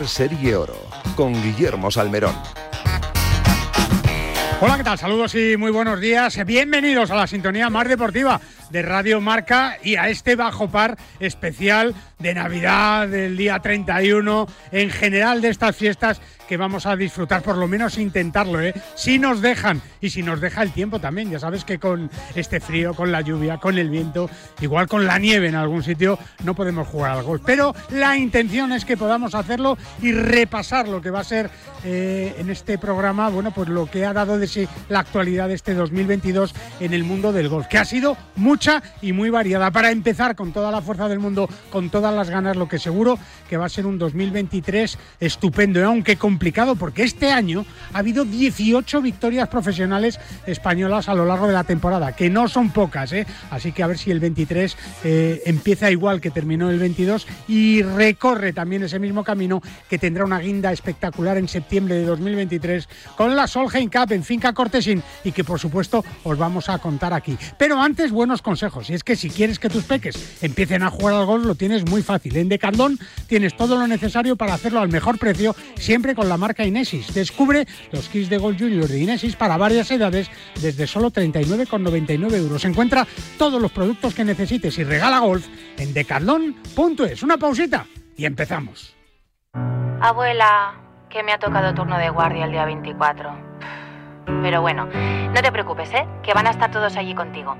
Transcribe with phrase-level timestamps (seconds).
[0.00, 0.76] Serie Oro,
[1.16, 2.34] con Guillermo Salmerón.
[4.60, 4.98] Hola, ¿qué tal?
[4.98, 6.42] Saludos y muy buenos días.
[6.46, 11.94] Bienvenidos a la sintonía más deportiva de Radio Marca y a este bajo par especial
[12.18, 17.56] de Navidad, del día 31, en general de estas fiestas que vamos a disfrutar, por
[17.56, 18.74] lo menos intentarlo, ¿eh?
[18.94, 21.30] Si nos dejan y si nos deja el tiempo también.
[21.30, 24.28] Ya sabes que con este frío, con la lluvia, con el viento,
[24.60, 27.42] igual con la nieve en algún sitio, no podemos jugar al golf.
[27.44, 31.50] Pero la intención es que podamos hacerlo y repasar lo que va a ser
[31.84, 35.54] eh, en este programa, bueno, pues lo que ha dado de sí la actualidad de
[35.54, 39.70] este 2022 en el mundo del golf, que ha sido mucha y muy variada.
[39.70, 43.18] Para empezar con toda la fuerza del mundo, con todas las ganas, lo que seguro
[43.48, 45.84] que va a ser un 2023 estupendo, ¿eh?
[45.84, 51.52] aunque complicado, porque este año ha habido 18 victorias profesionales españolas a lo largo de
[51.52, 53.26] la temporada, que no son pocas, ¿eh?
[53.50, 57.82] así que a ver si el 23 eh, empieza igual que terminó el 22 y
[57.82, 59.60] recorre también ese mismo camino
[59.90, 64.54] que tendrá una guinda espectacular en septiembre de 2023 con la Solheim Cup en Finca
[64.54, 67.36] Cortesín y que por supuesto os vamos a contar aquí.
[67.58, 68.88] Pero antes, buenos consejos.
[68.88, 71.84] Y es que si quieres que tus peques empiecen a jugar al golf, lo tienes
[71.84, 72.38] muy fácil.
[72.38, 76.64] En Decathlon tienes todo lo necesario para hacerlo al mejor precio, siempre con la marca
[76.64, 77.12] Inesis.
[77.14, 82.64] Descubre los kits de Golf Junior de Inesis para varias edades desde solo 39,99 euros.
[82.64, 83.06] Encuentra
[83.38, 85.46] todos los productos que necesites y regala golf
[85.78, 87.22] en decathlon.es.
[87.22, 88.94] Una pausita y empezamos.
[90.00, 90.74] Abuela,
[91.08, 93.52] que me ha tocado turno de guardia el día 24.
[94.26, 96.06] Pero bueno, no te preocupes, ¿eh?
[96.22, 97.56] Que van a estar todos allí contigo.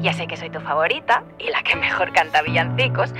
[0.00, 3.12] Ya sé que soy tu favorita y la que mejor canta villancicos,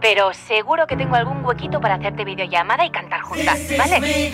[0.00, 4.30] pero seguro que tengo algún huequito para hacerte videollamada y cantar juntas, ¿vale?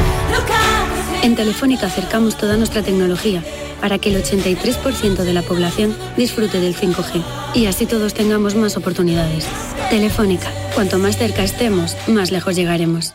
[1.22, 3.42] En Telefónica acercamos toda nuestra tecnología
[3.80, 7.22] para que el 83% de la población disfrute del 5G
[7.54, 9.48] y así todos tengamos más oportunidades.
[9.90, 13.14] Telefónica, cuanto más cerca estemos, más lejos llegaremos.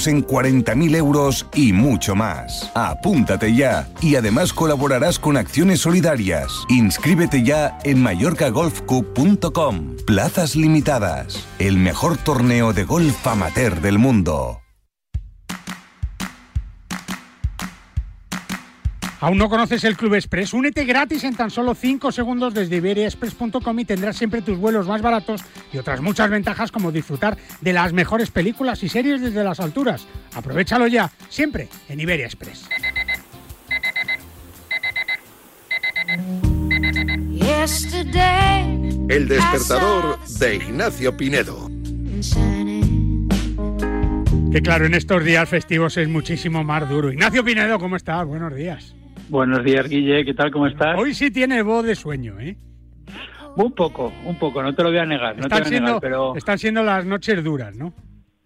[0.07, 2.71] en 40.000 euros y mucho más.
[2.73, 6.51] Apúntate ya y además colaborarás con acciones solidarias.
[6.69, 9.95] Inscríbete ya en mallorcagolfcup.com.
[10.05, 11.47] Plazas limitadas.
[11.59, 14.60] El mejor torneo de golf amateur del mundo.
[19.21, 20.51] ¿Aún no conoces el Club Express?
[20.51, 25.03] Únete gratis en tan solo 5 segundos desde iberiaexpress.com y tendrás siempre tus vuelos más
[25.03, 25.41] baratos
[25.71, 30.07] y otras muchas ventajas como disfrutar de las mejores películas y series desde las alturas.
[30.33, 32.67] Aprovechalo ya, siempre en Iberia Express.
[39.07, 41.69] El despertador de Ignacio Pinedo.
[44.51, 47.11] Que claro, en estos días festivos es muchísimo más duro.
[47.11, 48.25] Ignacio Pinedo, ¿cómo estás?
[48.25, 48.95] Buenos días.
[49.31, 50.51] Buenos días, Guille, ¿qué tal?
[50.51, 50.99] ¿Cómo estás?
[50.99, 52.57] Hoy sí tiene voz de sueño, ¿eh?
[53.55, 55.37] Un poco, un poco, no te lo voy a negar.
[55.37, 57.93] No están, te voy a siendo, negar, pero están siendo las noches duras, ¿no?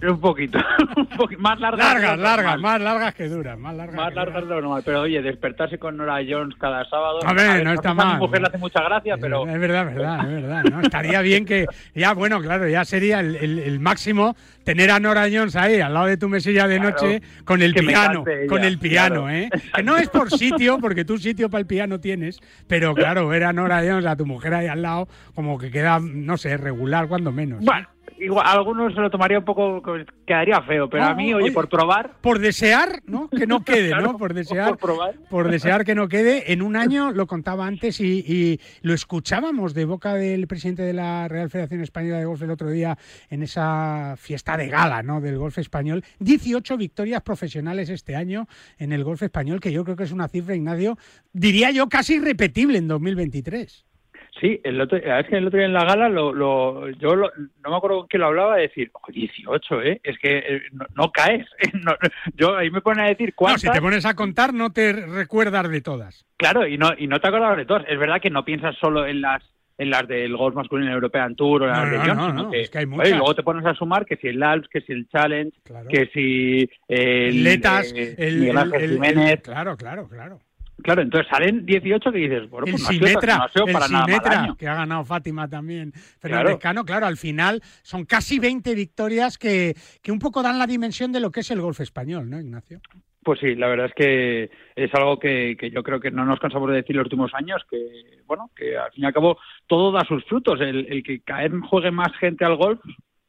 [0.01, 0.57] Un poquito,
[0.97, 1.79] un poqui- más largas.
[1.93, 3.95] Largas, largas, más largas que duras, más largas.
[3.95, 4.83] Más largas de lo normal.
[4.85, 7.19] Pero oye, despertarse con Nora Jones cada sábado.
[7.25, 8.13] A ver, no a está A mal.
[8.15, 9.47] mi mujer le hace mucha gracia, pero.
[9.47, 10.63] Es verdad, es verdad, es verdad.
[10.65, 10.81] ¿no?
[10.81, 11.65] Estaría bien que,
[11.95, 15.93] ya bueno, claro, ya sería el, el- el máximo tener a Nora Jones ahí al
[15.93, 19.29] lado de tu mesilla de Claro, noche con el piano, ella, con el piano, claro.
[19.29, 19.49] ¿eh?
[19.75, 23.43] Que no es por sitio, porque tú sitio para el piano tienes, pero claro, ver
[23.45, 27.07] a Nora Jones, a tu mujer ahí al lado, como que queda, no sé, regular
[27.07, 27.63] cuando menos.
[27.63, 27.87] Bueno,
[28.25, 29.81] igual, a algunos se lo tomaría un poco.
[30.25, 32.17] Quedaría feo, pero No, a mí, oye, oye, por probar.
[32.21, 33.29] Por desear, ¿no?
[33.29, 34.17] Que no quede, ¿no?
[34.17, 34.69] Por desear.
[34.69, 35.15] por probar.
[35.29, 36.51] por desear que no quede.
[36.51, 40.93] En un año, lo contaba antes y, y lo escuchábamos de boca del presidente de
[40.93, 42.97] la Real Federación Española de Golf el otro día
[43.29, 45.21] en esa fiesta de gala ¿no?
[45.21, 46.03] del golf español.
[46.19, 50.27] 18 victorias profesionales este año en el golf español, que yo creo que es una
[50.27, 50.97] cifra, Ignacio,
[51.33, 53.85] diría yo casi irrepetible en 2023.
[54.41, 57.31] Sí, el otro, es que el otro día en la gala, lo, lo- yo lo-
[57.63, 60.01] no me acuerdo con quién lo hablaba, de decir, "Ojo, 18, ¿eh?
[60.03, 61.45] Es que eh, no, no caes.
[61.85, 61.93] No,
[62.35, 63.61] yo ahí me ponen a decir No, cuántas.
[63.61, 66.25] si te pones a contar, no te recuerdas de todas.
[66.37, 67.85] Claro, y no, y no te acordabas de todas.
[67.87, 69.41] Es verdad que no piensas solo en las
[69.77, 72.51] en las del golf masculino European Tour o las No, de no, Jones, no, no,
[72.51, 73.09] que, es que hay oye, muchas.
[73.09, 75.87] y luego te pones a sumar que si el Alps, que si el Challenge, Claro.
[75.89, 79.31] que si el, Letas, eh, el, Miguel el- Ángel el- Jiménez.
[79.33, 80.39] el- claro, claro, claro.
[80.85, 83.65] Claro, entonces salen 18 que dices, bueno, el pues ha sido, Simetra, no ha sido
[83.65, 84.55] el para nada mal año.
[84.55, 85.91] que ha ganado Fátima también.
[86.19, 86.59] Fernández Claro.
[86.59, 89.73] Cano, claro, al final son casi 20 victorias que,
[90.03, 92.81] que un poco dan la dimensión de lo que es el golf español, ¿no, Ignacio?
[93.23, 96.39] Pues sí, la verdad es que es algo que, que yo creo que no nos
[96.39, 99.91] cansamos de decir los últimos años, que bueno, que al fin y al cabo todo
[99.91, 100.61] da sus frutos.
[100.61, 102.79] El, el que vez juegue más gente al golf,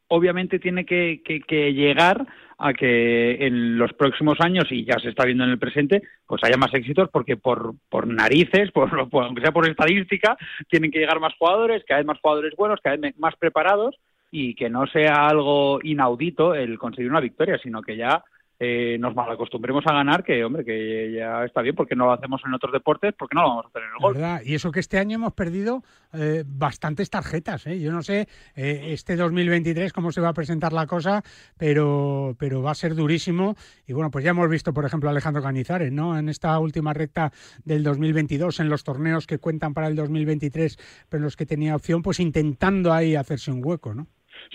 [0.09, 2.27] obviamente tiene que, que- que llegar
[2.59, 6.43] a que en los próximos años, y ya se está viendo en el presente, pues
[6.43, 7.75] haya más éxitos porque por,
[8.07, 10.37] narices, por, por- aunque sea por estadística,
[10.71, 13.97] tienen que llegar más jugadores, cada vez más jugadores buenos, cada vez más preparados
[14.31, 18.25] y que no sea algo inaudito el conseguir una victoria, sino que ya
[18.59, 22.41] eh, nos malacostumbremos a ganar, que hombre, que ya está bien, porque no lo hacemos
[22.47, 24.47] en otros deportes, porque no lo vamos a hacer en el golf.
[24.47, 25.83] Y eso que este año hemos perdido
[26.15, 27.67] eh, bastantes tarjetas.
[27.67, 27.79] ¿eh?
[27.79, 31.23] Yo no sé eh, este 2023 cómo se va a presentar la cosa,
[31.59, 33.57] pero, pero va a ser durísimo.
[33.87, 36.19] Y bueno, pues ya hemos visto, por ejemplo, a Alejandro Canizares, ¿no?
[36.19, 37.33] En esta última recta
[37.65, 41.77] del 2022, en los torneos que cuentan para el 2023, pero en los que tenía
[41.77, 44.07] opción, pues intentando ahí hacerse un hueco, ¿no?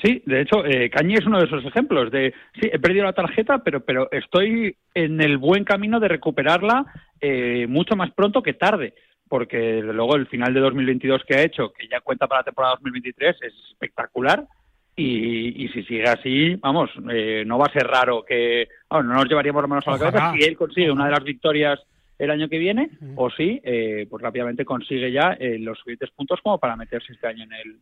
[0.02, 3.14] Sí, de hecho, eh, Cañi es uno de esos ejemplos de, sí, he perdido la
[3.14, 6.86] tarjeta, pero, pero estoy en el buen camino de recuperarla
[7.20, 8.94] eh, mucho más pronto que tarde,
[9.28, 12.46] porque desde luego el final de 2022 que ha hecho, que ya cuenta para la
[12.46, 14.46] temporada 2023, es espectacular.
[14.94, 19.28] Y, y si sigue así, vamos, eh, no va a ser raro que, no nos
[19.28, 20.12] llevaríamos las manos a la Ojalá.
[20.12, 21.80] cabeza si él consigue una de las victorias
[22.20, 26.40] el año que viene, o si, eh, pues rápidamente consigue ya eh, los suficientes puntos
[26.44, 27.80] como para meterse este año en el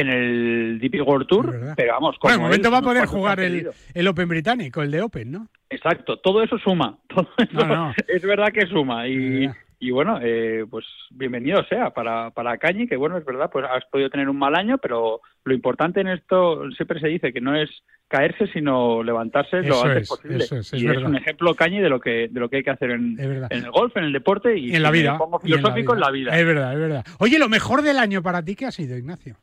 [0.00, 3.06] en el DP World Tour, pero vamos, Bueno, como de momento él, va a poder
[3.06, 5.48] jugar el, el Open británico, el de Open, ¿no?
[5.70, 7.94] Exacto, todo eso suma, todo eso No, no.
[8.06, 9.48] es verdad que suma y,
[9.80, 13.84] y bueno, eh, pues bienvenido sea para, para Cañi, que bueno, es verdad, pues has
[13.86, 17.54] podido tener un mal año, pero lo importante en esto siempre se dice que no
[17.56, 17.70] es
[18.08, 20.44] caerse, sino levantarse lo antes es, posible.
[20.44, 21.02] eso es, es y verdad.
[21.02, 23.64] es un ejemplo Cañi de lo que de lo que hay que hacer en, en
[23.64, 25.18] el golf, en el deporte y, Y en la vida.
[25.18, 26.38] pongo y en la filosófico en la vida.
[26.38, 27.04] Es verdad, es verdad.
[27.18, 29.36] Oye, lo mejor del año para ti, ¿qué ha sido, Ignacio?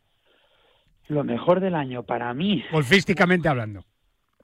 [1.08, 2.64] Lo mejor del año para mí.
[2.72, 3.84] Golfísticamente hablando.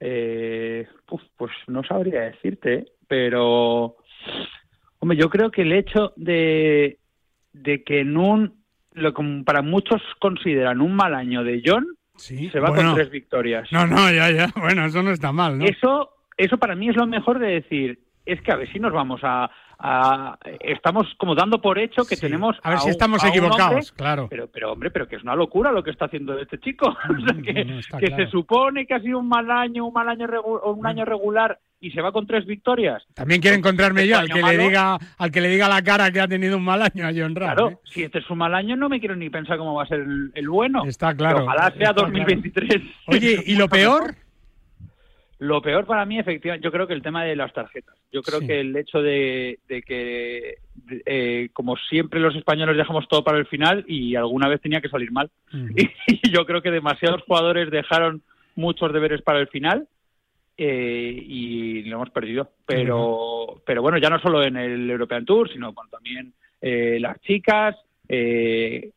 [0.00, 3.96] Eh, uf, pues no sabría decirte, pero
[4.98, 6.98] hombre, yo creo que el hecho de,
[7.52, 8.62] de que en un
[8.94, 12.50] lo como para muchos consideran un mal año de John Sí.
[12.50, 13.68] se va Bueno, con tres victorias.
[13.72, 14.48] No, no, ya, ya.
[14.56, 15.64] Bueno, eso no está mal, ¿no?
[15.64, 18.92] Eso eso para mí es lo mejor de decir es que a ver si nos
[18.92, 19.50] vamos a,
[19.82, 23.96] a- estamos como dando por hecho que tenemos a ver si un- estamos equivocados, hombre,
[23.96, 24.26] claro.
[24.30, 27.20] pero pero hombre pero que es una locura lo que está haciendo este chico O
[27.26, 28.24] sea, que, no, está que claro.
[28.24, 31.90] se supone que ha sido un mal año un mal año un año regular y
[31.90, 35.40] se va con tres victorias También quiero encontrarme yo al que le diga al que
[35.40, 37.54] le diga la cara que ha tenido un mal año a John Ram.
[37.54, 37.78] claro ¿eh?
[37.84, 40.00] si este es un mal año no me quiero ni pensar cómo va a ser
[40.00, 44.14] el, el bueno Está claro, ojalá sea está 2023 Oye, ¿y lo peor?
[45.42, 47.96] Lo peor para mí, efectivamente, yo creo que el tema de las tarjetas.
[48.12, 48.46] Yo creo Sí.
[48.46, 50.58] que el hecho de, de que,
[51.04, 54.88] eh, como siempre, los españoles dejamos todo para el final y alguna vez tenía que
[54.88, 55.30] salir mal.
[56.06, 58.22] Y yo creo que demasiados jugadores dejaron
[58.54, 59.88] muchos deberes para el final
[60.56, 62.50] eh, y lo hemos perdido.
[62.64, 67.74] Pero, pero bueno, ya no solo en el European Tour, sino también eh, las chicas,
[68.08, 68.90] eh,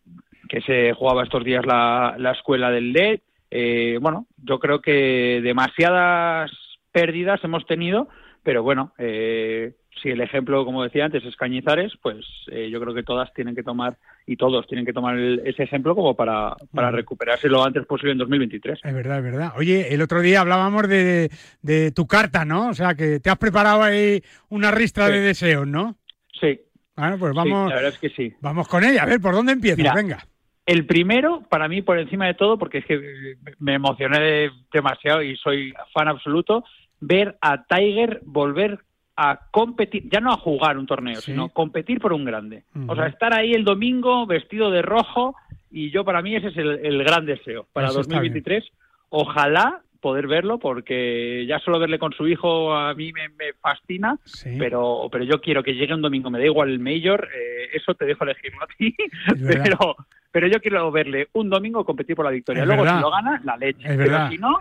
[0.47, 3.19] que se jugaba estos días la, la escuela del LED.
[3.57, 6.51] Eh, bueno, yo creo que demasiadas
[6.91, 8.09] pérdidas hemos tenido,
[8.43, 12.17] pero bueno, eh, si el ejemplo, como decía antes, es Cañizares, pues
[12.51, 13.95] eh, yo creo que todas tienen que tomar
[14.27, 18.11] y todos tienen que tomar el- ese ejemplo como para, para recuperarse lo antes posible
[18.11, 18.79] en 2023.
[18.83, 19.53] Es verdad, es verdad.
[19.57, 21.29] Oye, el otro día hablábamos de,
[21.61, 22.67] de tu carta, ¿no?
[22.69, 25.13] O sea, que te has preparado ahí una ristra Sí.
[25.13, 25.95] de deseos, ¿no?
[26.41, 26.59] Sí.
[26.97, 28.33] Bueno, pues Sí, vamos, la verdad es que sí.
[28.41, 29.03] vamos con ella.
[29.03, 29.77] A ver, ¿por dónde empiezas?
[29.77, 30.25] Mira, Venga.
[30.65, 34.51] El primero, para mí, por encima de todo, porque es que eh, me emocioné de-
[34.73, 36.63] demasiado y soy fan absoluto,
[36.99, 38.79] ver a Tiger volver
[39.15, 41.31] a competir, ya no a jugar un torneo, Sí.
[41.31, 42.63] sino competir por un grande.
[42.87, 45.35] O sea, estar ahí el domingo vestido de rojo
[45.71, 48.63] y yo para mí ese es el, el gran deseo para Eso está 2023.
[49.09, 54.17] Ojalá poder verlo porque ya solo verle con su hijo a mí me, me fascina,
[54.23, 54.55] Sí.
[54.59, 57.93] pero pero yo quiero que llegue un domingo, me da igual el Major, eh, eso
[57.95, 58.95] te dejo elegirlo a ti,
[59.47, 59.95] pero
[60.31, 62.63] pero yo quiero verle un domingo competir por la victoria.
[62.63, 62.97] Es Luego verdad.
[62.97, 63.87] si lo gana, la leche.
[63.95, 64.57] Pero si no,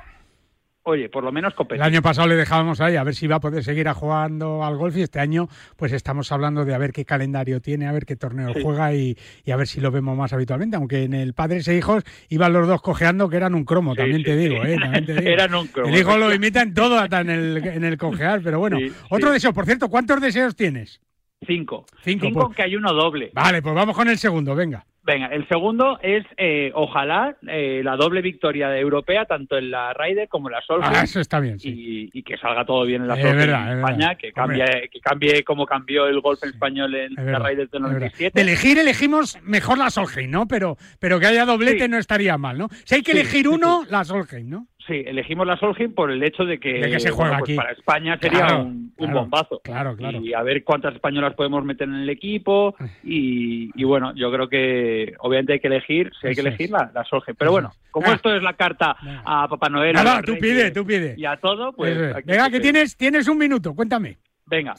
[0.85, 1.83] oye, por lo menos El competir.
[1.83, 4.77] año pasado le dejábamos ahí a ver si va a poder seguir a jugando al
[4.77, 8.05] golf y este año pues estamos hablando de a ver qué calendario tiene, a ver
[8.07, 8.61] qué torneo Sí.
[8.63, 11.77] juega y, y a ver si lo vemos más habitualmente, aunque en el Padres e
[11.77, 14.77] Hijos iban los dos cojeando que eran un cromo, Sí, también sí, te digo, ¿eh?
[14.79, 15.29] También te digo.
[15.31, 18.41] Eran un cromo, El hijo lo imita en todo, hasta en el, en el cojear,
[18.43, 18.79] pero bueno.
[19.11, 21.01] Otro deseo, por cierto, ¿cuántos deseos tienes?
[21.47, 21.85] Cinco.
[22.03, 22.57] Cinco, Cinco, pues.
[22.57, 23.31] que hay uno doble.
[23.35, 24.87] Vale, pues vamos con el segundo, venga.
[25.07, 29.93] Venga, el segundo es, eh, ojalá, eh, la doble victoria de europea, tanto en la
[29.93, 30.93] Ryder como en la Solheim.
[30.95, 32.11] Ah, eso está bien, sí.
[32.15, 34.33] y, y que salga todo bien en la Es Solheim verdad, en es España, que
[34.33, 37.89] cambie, que cambie como cambió el golf español en Es la Ryder del es verdad.
[37.91, 38.33] 97.
[38.35, 40.49] De elegir, elegimos mejor la Solheim, ¿no?
[40.49, 41.89] Pero, pero que haya doblete Sí.
[41.91, 42.69] no estaría mal, ¿no?
[42.85, 44.69] Si hay que elegir uno, la Solheim, ¿no?
[44.87, 47.51] Sí, elegimos la Solheim por el hecho de que, De que se juega bueno, pues
[47.51, 47.57] aquí.
[47.57, 49.61] para España sería Claro, un, un claro, bombazo.
[49.65, 50.21] claro, claro.
[50.21, 52.77] Y a ver cuántas españolas podemos meter en el equipo.
[53.03, 56.91] Y, y bueno, yo creo que obviamente hay que elegir, si hay que elegir la,
[56.95, 57.35] la Solheim.
[57.39, 58.15] Pero bueno, como Ah.
[58.15, 61.15] esto es la carta a Papá Noel, a Nada, los tú pide, tú pide.
[61.17, 62.17] y a todo, pues Eso es.
[62.17, 64.19] aquí Venga, que tienes, tienes un minuto, cuéntame.
[64.45, 64.75] Venga.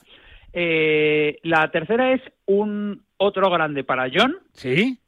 [0.54, 5.00] Eh, la tercera es un otro grande para John, ¿Sí?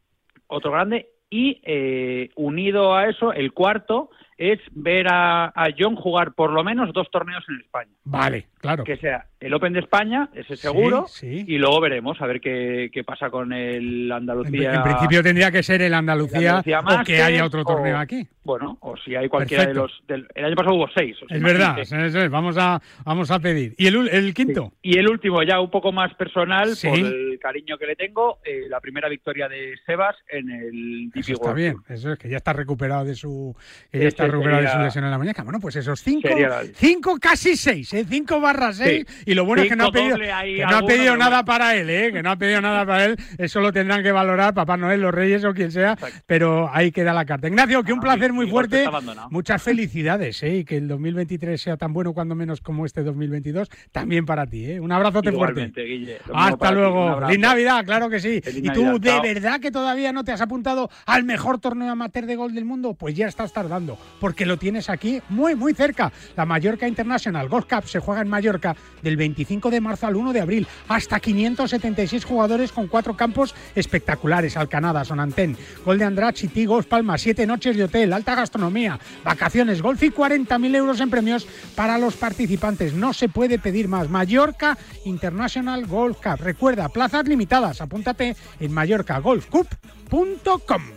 [0.48, 6.34] otro grande, y eh, unido a eso, el cuarto es ver a, a John jugar
[6.34, 7.92] por lo menos dos torneos en España.
[8.04, 8.84] Vale, claro.
[8.84, 11.46] Que sea el Open de España, ese seguro, sí.
[11.48, 14.74] y luego veremos a ver qué, qué pasa con el Andalucía.
[14.74, 18.28] en principio tendría que ser el Andalucía, Andalucía o que haya otro torneo o- aquí.
[18.44, 19.82] Bueno, o si hay cualquiera Perfecto.
[19.82, 20.08] de los.
[20.08, 21.18] del- el año pasado hubo seis.
[21.22, 23.76] o sea, Es verdad, es, vamos a, vamos a pedir.
[23.78, 24.72] ¿Y el, el quinto?
[24.82, 28.62] Y el último, ya un poco más personal, por el cariño que le tengo, eh,
[28.70, 31.84] la primera victoria de Sebas en el DP Eso está bien, Tour.
[31.90, 33.54] eso es que ya está recuperado de su
[33.92, 35.44] que ya está recuperado de su lesión en la muñeca.
[35.44, 38.06] Bueno, pues esos cinco, la- cinco casi seis, ¿eh?
[38.08, 39.06] cinco barra seis.
[39.28, 41.90] Y lo bueno es que no ha pedido, que no ha pedido nada para él,
[41.90, 42.12] ¿eh?
[42.14, 43.18] que no ha pedido nada para él.
[43.38, 45.98] Eso lo tendrán que valorar Papá Noel, los Reyes o quien sea.
[46.26, 47.48] Pero ahí queda la carta.
[47.48, 48.86] Ignacio, que un Ah, placer muy fuerte.
[49.30, 50.58] Muchas felicidades, ¿eh?
[50.60, 53.70] y que el 2023 sea tan bueno cuando menos como este 2022.
[53.92, 54.80] También para ti, ¿eh?
[54.80, 55.62] Un abrazote fuerte.
[55.62, 56.18] Igualmente, Guille.
[56.26, 57.20] Lo mismo Hasta luego.
[57.28, 58.40] Feliz Navidad, claro que sí.
[58.42, 59.22] Feliz ¿Y tú Navidad, de chao.
[59.24, 62.94] verdad que todavía no te has apuntado al mejor torneo amateur de gol del mundo?
[62.94, 66.14] Pues ya estás tardando, porque lo tienes aquí muy, muy cerca.
[66.38, 70.34] La Mallorca International Golf Cup se juega en Mallorca del 25 de marzo al 1
[70.34, 70.68] de abril.
[70.88, 74.58] Hasta 576 jugadores con cuatro campos espectaculares.
[74.58, 79.82] Alcanada, Sonantén, Gol de Andrade, Chití, Golf Palma, siete noches de hotel, alta gastronomía, vacaciones,
[79.82, 82.94] golf y 40.000 euros en premios para los participantes.
[82.94, 84.10] No se puede pedir más.
[84.10, 86.40] Mallorca International Golf Cup.
[86.40, 87.82] Recuerda, plazas limitadas.
[87.82, 90.97] Apúntate en mallorcagolfcup.com.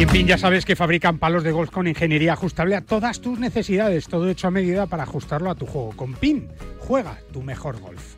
[0.00, 3.20] Y en fin, ya sabes que fabrican palos de golf con ingeniería ajustable a todas
[3.20, 5.92] tus necesidades, todo hecho a medida para ajustarlo a tu juego.
[5.94, 8.14] Con PIN, juega tu mejor golf.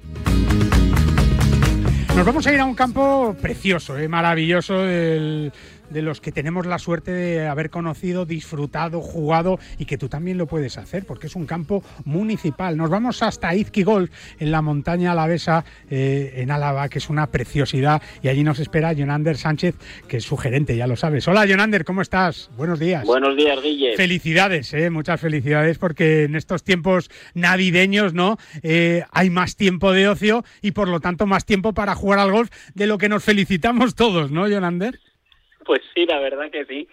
[2.15, 5.53] Nos vamos a ir a un campo precioso, eh, maravilloso del,
[5.93, 10.39] de los que tenemos la suerte de haber conocido, disfrutado, jugado y que tú también
[10.39, 12.77] lo puedes hacer porque es un campo municipal.
[12.77, 17.27] Nos vamos hasta Izqui Golf en la montaña alavesa eh, en Álava, que es una
[17.29, 19.75] preciosidad y allí nos espera Jonander Sánchez,
[20.09, 21.29] que es su gerente, ya lo sabes.
[21.29, 22.51] Hola Jonander, ¿cómo estás?
[22.57, 23.05] Buenos días.
[23.05, 23.97] Buenos días, Guille.
[23.97, 28.39] Felicidades, eh, muchas felicidades porque en estos tiempos navideños, ¿no?
[28.63, 32.33] Eh, hay más tiempo de ocio y por lo tanto más tiempo para jugar al
[32.33, 35.01] golf de lo que nos felicitamos todos, ¿no, Jonander?
[35.65, 36.89] Pues sí, la verdad que sí.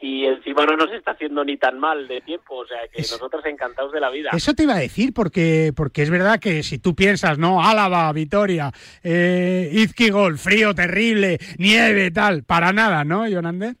[0.00, 3.44] Y encima no nos está haciendo ni tan mal de tiempo, o sea que nosotros
[3.46, 4.30] encantados de la vida.
[4.32, 7.64] Eso te iba a decir, porque, porque es verdad que si tú piensas, ¿no?
[7.64, 8.70] Álava, Vitoria,
[9.02, 13.74] eh, Izquigol, frío terrible, nieve, tal, para nada, ¿no, Jonander?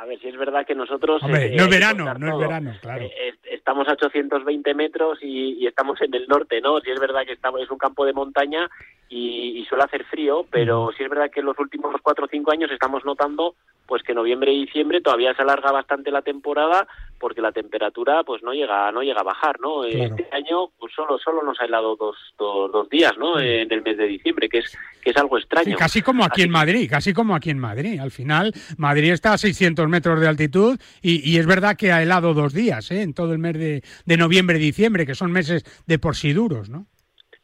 [0.00, 1.22] A ver, si es verdad que nosotros...
[1.22, 3.04] Hombre, eh, no es que verano, no es verano, claro.
[3.04, 6.80] Eh, estamos a 820 metros y, y estamos en el norte, ¿no?
[6.80, 8.70] Si es verdad que estamos, es un campo de montaña
[9.10, 12.28] y, y suele hacer frío, pero sí es verdad que en los últimos cuatro o
[12.28, 13.56] cinco años estamos notando
[13.90, 16.86] pues que noviembre y diciembre todavía se alarga bastante la temporada
[17.18, 19.84] porque la temperatura pues no llega no llega a bajar, ¿no?
[19.84, 20.14] Eh, Claro.
[20.16, 23.40] Este año pues solo solo nos ha helado dos, dos, dos días, ¿no?
[23.40, 25.72] En el mes de diciembre, que es que es algo extraño.
[25.72, 27.98] Sí, casi como aquí en Madrid, casi como aquí en Madrid.
[27.98, 32.00] Al final, Madrid está a 600 metros de altitud y, y es verdad que ha
[32.00, 33.02] helado dos días, ¿eh?
[33.02, 36.32] En todo el mes de, de noviembre y diciembre, que son meses de por sí
[36.32, 36.86] duros, ¿no?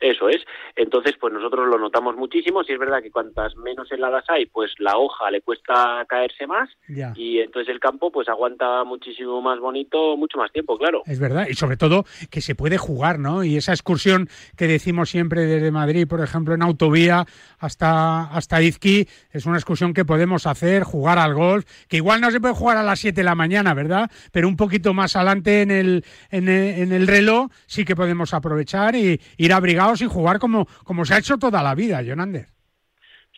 [0.01, 0.43] Eso es.
[0.75, 2.63] Entonces, pues nosotros lo notamos muchísimo.
[2.65, 6.69] Si es verdad que cuantas menos heladas hay, pues la hoja le cuesta caerse más
[6.89, 7.13] Ya.
[7.17, 11.03] y entonces el campo pues aguanta muchísimo más bonito, mucho más tiempo, claro.
[11.07, 13.43] Es verdad, y sobre todo que se puede jugar, ¿no?
[13.43, 17.25] Y esa excursión que decimos siempre desde Madrid, por ejemplo, en autovía
[17.59, 22.31] hasta, hasta Izqui, es una excursión que podemos hacer, jugar al golf, que igual no
[22.31, 24.11] se puede jugar a las 7 de la mañana, ¿verdad?
[24.33, 28.35] Pero un poquito más adelante en el, en el, en el reloj sí que podemos
[28.35, 29.53] aprovechar y ir
[29.87, 32.47] abrigados y jugar como, como se ha hecho toda la vida, Jonander.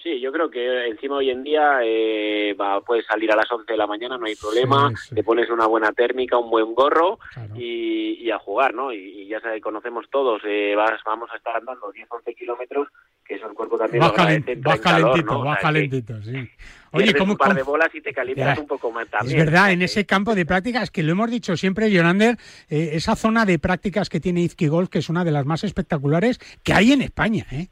[0.03, 3.73] Sí, yo creo que encima hoy en día eh, va, puedes salir a las 11
[3.73, 5.15] de la mañana, no hay problema, Sí, sí.
[5.17, 7.19] te pones una buena térmica, un buen gorro
[7.57, 8.93] y, y a jugar, ¿no?
[8.93, 12.89] Y, y ya sabes, conocemos todos, eh, vas, vamos a estar andando 10, 11 kilómetros,
[13.29, 15.45] que eso el cuerpo también Vas, lo agradece, vas en calor, calentito, ¿no?
[15.45, 16.49] Vas calentito, sí.
[16.93, 18.61] Oye, ¿cómo, un par de bolas y te calientas Ya.
[18.63, 19.39] un poco más Es también.
[19.39, 22.39] verdad, en ese campo de prácticas, que lo hemos dicho siempre, Jonander,
[22.71, 25.63] eh, esa zona de prácticas que tiene Izqui Golf, que es una de las más
[25.65, 27.69] espectaculares que hay en España, ¿eh?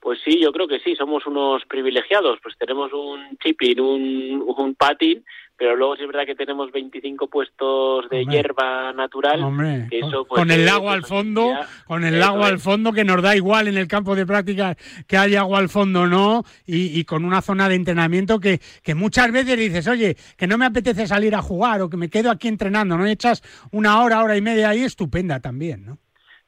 [0.00, 4.74] Pues sí, yo creo que sí, somos unos privilegiados, pues tenemos un chipping, un, un
[4.74, 5.24] patín,
[5.56, 9.42] pero luego sí es verdad que tenemos 25 puestos de hierba natural.
[9.42, 11.54] Hombre, que eso, pues, con el lago al fondo,
[11.86, 15.16] con el lago al fondo, que nos da igual en el campo de práctica que
[15.16, 18.94] haya agua al fondo o no, y, y, con una zona de entrenamiento que, que
[18.94, 22.30] muchas veces dices, oye, que no me apetece salir a jugar o que me quedo
[22.30, 23.06] aquí entrenando, ¿no?
[23.06, 25.98] Y echas una hora, hora y media ahí, estupenda también, ¿no?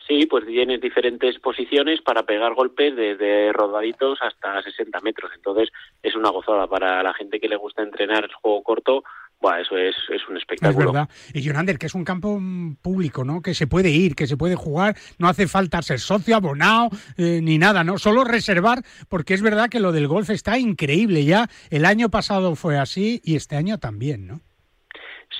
[0.07, 5.31] Sí, pues tienes diferentes posiciones para pegar golpes desde rodaditos hasta 60 metros.
[5.35, 5.71] Entonces
[6.03, 9.03] es una gozada para la gente que le gusta entrenar el juego corto.
[9.40, 10.88] Bueno, eso es, es un espectáculo.
[10.88, 11.09] Es verdad.
[11.33, 12.38] Y Jonander, que es un campo
[12.83, 13.40] público, ¿no?
[13.40, 14.95] Que se puede ir, que se puede jugar.
[15.19, 17.97] No hace falta ser socio, abonado, eh, ni nada, ¿no?
[17.97, 21.25] Solo reservar, porque es verdad que lo del golf está increíble.
[21.25, 24.40] Ya el año pasado fue así y este año también, ¿no?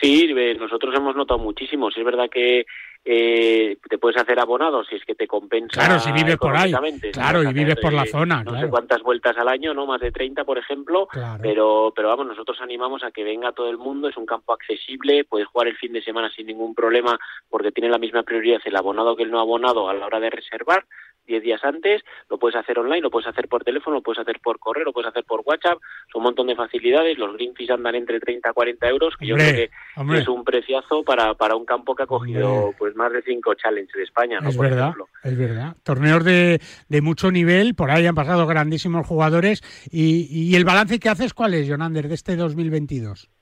[0.01, 1.91] Sí, nosotros hemos notado muchísimo.
[1.91, 2.67] Sí, es verdad que
[3.07, 5.73] eh, te puedes hacer abonado si es que te compensa.
[5.73, 6.73] Claro, si vives por ahí.
[7.13, 8.43] Claro, y vives por la zona.
[8.43, 8.67] No claro.
[8.67, 11.09] sé cuántas vueltas al año, no más de 30, por ejemplo.
[11.43, 14.09] Pero, pero vamos, nosotros animamos a que venga todo el mundo.
[14.09, 17.19] Es un campo accesible, puedes jugar el fin de semana sin ningún problema
[17.51, 20.31] porque tiene la misma prioridad el abonado que el no abonado a la hora de
[20.31, 20.85] reservar.
[21.27, 24.41] 10 días antes, lo puedes hacer online, lo puedes hacer por teléfono, lo puedes hacer
[24.43, 25.79] por correo, lo puedes hacer por WhatsApp,
[26.13, 29.27] son un montón de facilidades, los green fees andan entre 30 a 40 euros, que
[29.27, 30.21] yo creo que hombre.
[30.21, 32.77] es un preciazo para, para un campo que ha cogido hombre.
[32.79, 34.49] pues más de 5 challenges de España, ¿no?
[34.49, 35.09] Es por verdad, ejemplo.
[35.23, 35.77] es verdad.
[35.83, 40.99] Torneos de, de, mucho nivel, por ahí han pasado grandísimos jugadores, y, y el balance
[40.99, 43.34] que haces, ¿cuál es, Jonander, de este 2022?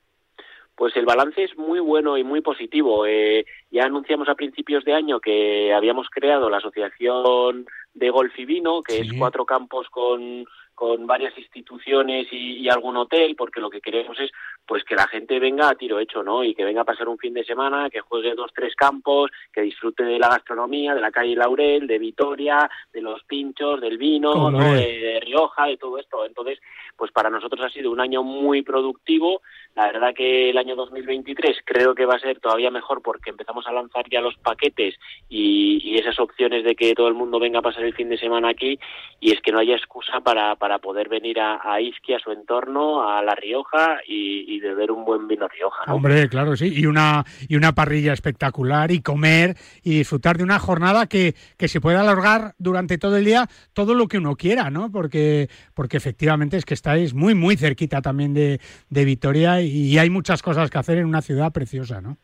[0.75, 3.05] Pues el balance es muy bueno y muy positivo.
[3.05, 8.45] Eh, ya anunciamos a principios de año que habíamos creado la asociación de golf y
[8.45, 8.99] vino, que sí.
[9.01, 10.45] es cuatro campos con,
[10.83, 14.29] con varias instituciones y, y, algún hotel, porque lo que queremos es
[14.65, 16.43] pues que la gente venga a tiro hecho, ¿no?
[16.43, 19.61] Y que venga a pasar un fin de semana, que juegue dos, tres campos, que
[19.61, 24.51] disfrute de la gastronomía, de la calle Laurel, de Vitoria, de los pinchos, del vino,
[24.51, 24.73] ¿no?
[24.73, 26.25] de, de, Rioja, de todo esto.
[26.25, 26.59] Entonces,
[26.97, 29.41] pues para nosotros ha sido un año muy productivo.
[29.75, 33.65] La verdad que el año 2023 creo que va a ser todavía mejor porque empezamos
[33.67, 34.95] a lanzar ya los paquetes
[35.29, 38.17] y, y esas opciones de que todo el mundo venga a pasar el fin de
[38.17, 38.77] semana aquí
[39.19, 42.31] y es que no haya excusa para, para poder venir a, a Isqui, a su
[42.31, 45.83] entorno, a La Rioja y, y beber un buen vino Rioja.
[45.87, 45.95] ¿no?
[45.95, 50.59] Hombre, claro, sí, y una, y una parrilla espectacular y comer y disfrutar de una
[50.59, 54.69] jornada que, que se pueda alargar durante todo el día todo lo que uno quiera,
[54.69, 54.91] ¿no?
[54.91, 58.59] Porque, porque efectivamente es que estáis muy, muy cerquita también de,
[58.89, 62.17] de Vitoria y hay muchas cosas que hacer en una ciudad preciosa, ¿no?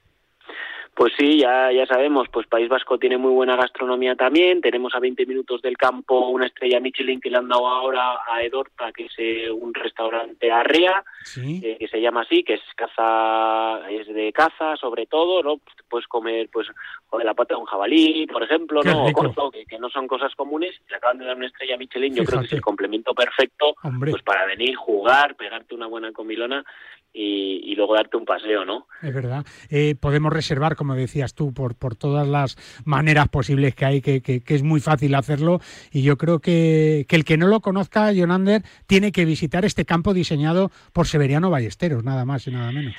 [1.00, 5.00] Pues sí, ya, ya sabemos, pues País Vasco tiene muy buena gastronomía también, tenemos a
[5.00, 9.06] 20 minutos del campo una estrella Michelin que le han dado ahora a Edorta, que
[9.06, 11.62] es eh, un restaurante arrea, ¿Sí?
[11.64, 15.60] eh, que se llama así, que es caza, es de caza sobre todo, ¿no?
[15.60, 16.68] Pues puedes comer, pues,
[17.08, 19.06] joder, la pata de un jabalí, por ejemplo, Qué ¿no?
[19.06, 22.14] O corto, que, que no son cosas comunes, le acaban de dar una estrella Michelin,
[22.14, 24.12] yo creo que es el complemento perfecto, Hombre.
[24.12, 26.66] pues para venir, jugar, pegarte una buena comilona
[27.14, 28.88] y, y luego darte un paseo, ¿no?
[29.02, 29.46] Es verdad.
[29.70, 34.22] Eh, podemos reservar, como decías tú, por, por todas las maneras posibles que hay, que,
[34.22, 35.60] que, que es muy fácil hacerlo.
[35.92, 39.86] Y yo creo que, que el que no lo conozca, Jonander, tiene que visitar este
[39.86, 42.96] campo diseñado por Severiano Ballesteros, nada más y nada menos.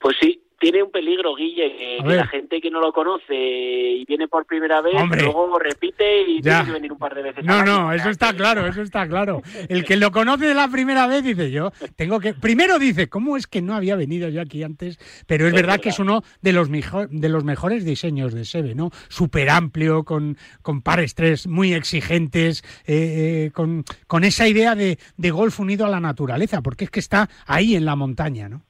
[0.00, 4.28] Pues sí, tiene un peligro, Guille, que, la gente que no lo conoce y viene
[4.28, 5.22] por primera vez, Hombre.
[5.24, 6.58] luego repite y Ya.
[6.58, 7.44] tiene que venir un par de veces.
[7.44, 9.42] No, no, eso está claro, eso está claro.
[9.68, 12.34] El que lo conoce de la primera vez dice yo, tengo que.
[12.34, 14.98] Primero dice, ¿cómo es que no había venido yo aquí antes?
[15.26, 18.44] Pero es Es verdad que es uno de los, mejor, de los mejores diseños de
[18.44, 18.90] Sebe, ¿no?
[19.08, 24.98] Súper amplio, con, con pares tres muy exigentes, eh, eh, con, con esa idea de,
[25.16, 28.62] de golf unido a la naturaleza, porque es que está ahí en la montaña, ¿no?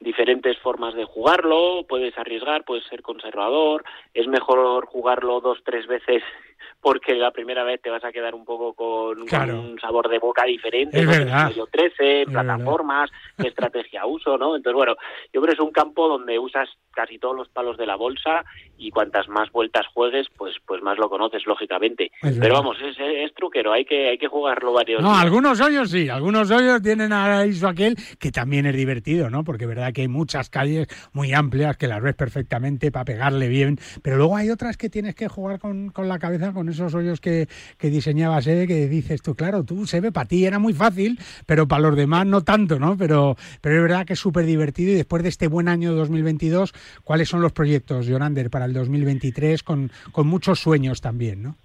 [0.00, 3.84] Diferentes formas de jugarlo, puedes arriesgar, puedes ser conservador,
[4.14, 6.22] es mejor jugarlo dos, tres veces
[6.80, 9.56] porque la primera vez te vas a quedar un poco con, Claro.
[9.56, 11.10] con un sabor de boca diferente, Es ¿no?
[11.10, 11.50] verdad.
[11.54, 12.56] Yo 13, Es verdad.
[12.56, 14.56] plataformas, qué estrategia uso, ¿no?
[14.56, 14.96] Entonces, bueno,
[15.32, 18.44] yo creo que es un campo donde usas casi todos los palos de la bolsa
[18.80, 22.10] y cuantas más vueltas juegues, pues pues más lo conoces, lógicamente.
[22.22, 22.38] Es.
[22.38, 25.22] Pero vamos, es, es truquero, hay que hay que jugarlo varios No, días.
[25.22, 29.44] algunos hoyos sí, algunos hoyos tienen a eso aquel que también es divertido, ¿no?
[29.44, 33.48] Porque es verdad que hay muchas calles muy amplias que las ves perfectamente para pegarle
[33.48, 36.94] bien, pero luego hay otras que tienes que jugar con, con la cabeza, con esos
[36.94, 40.72] hoyos que, que diseñaba Sebe, que dices tú, claro, tú, Sebe, para ti era muy
[40.72, 42.96] fácil, pero para los demás no tanto, ¿no?
[42.96, 46.72] Pero, pero es verdad que es súper divertido y después de este buen año 2022,
[47.04, 51.56] ¿cuáles son los proyectos, Jonander, para el 2023 con, con muchos sueños también, ¿no?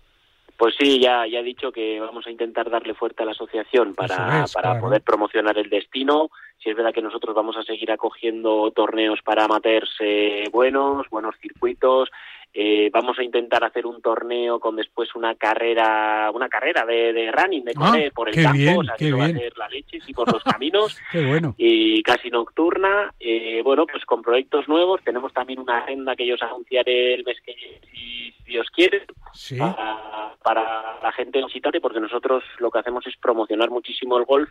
[0.58, 3.94] Pues sí, ya, ya he dicho que vamos a intentar darle fuerte a la asociación
[3.94, 4.82] para, es, para claro.
[4.82, 6.30] poder promocionar el destino.
[6.60, 11.36] Si es verdad que nosotros vamos a seguir acogiendo torneos para amateurs eh, buenos, buenos
[11.40, 12.10] circuitos.
[12.58, 17.30] Eh, vamos a intentar hacer un torneo con después una carrera, una carrera de, de
[17.30, 19.58] running, de Ah, correr por el campo, bien, o sea, que no va a ser
[19.58, 21.54] la leche, sí por los caminos Qué bueno.
[21.58, 23.14] y casi nocturna.
[23.20, 25.02] Eh, bueno, pues con proyectos nuevos.
[25.04, 28.68] Tenemos también una agenda que yo os anunciaré el mes que viene, si, si Dios
[28.74, 29.58] quiere, Sí.
[29.60, 34.50] para, para la gente visitante, porque nosotros lo que hacemos es promocionar muchísimo el golf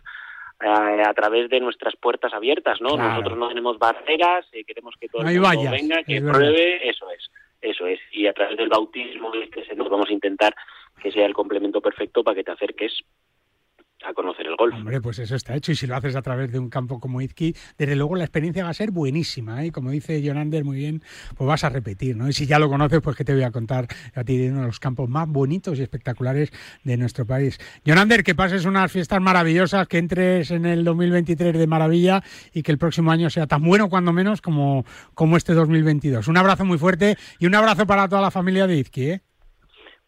[0.61, 2.95] eh, a través de nuestras puertas abiertas, ¿no?
[2.95, 3.09] Claro.
[3.09, 6.23] Nosotros no tenemos barreras, eh, queremos que todo No el mundo vallas, venga, que es
[6.23, 6.39] verdad.
[6.39, 7.29] pruebe, eso es,
[7.61, 7.99] eso es.
[8.11, 10.55] Y a través del bautismo, este, se- nos vamos a intentar
[11.01, 12.93] que sea el complemento perfecto para que te acerques
[14.07, 14.73] a conocer el golf.
[14.75, 15.71] Hombre, pues eso está hecho.
[15.71, 18.63] Y si lo haces a través de un campo como Izqui, desde luego la experiencia
[18.63, 19.63] va a ser buenísima.
[19.63, 19.67] ¿eh?
[19.67, 21.01] Y como dice Jonander muy bien,
[21.35, 22.15] pues vas a repetir.
[22.15, 22.27] ¿no?
[22.29, 24.61] Y si ya lo conoces, pues que te voy a contar a ti de uno
[24.61, 26.51] de los campos más bonitos y espectaculares
[26.83, 27.59] de nuestro país.
[27.85, 32.71] Jonander, que pases unas fiestas maravillosas, que entres en el 2023 de maravilla y que
[32.71, 36.27] el próximo año sea tan bueno, cuando menos, como, como este 2022.
[36.27, 39.09] Un abrazo muy fuerte y un abrazo para toda la familia de Izqui.
[39.09, 39.21] ¿eh?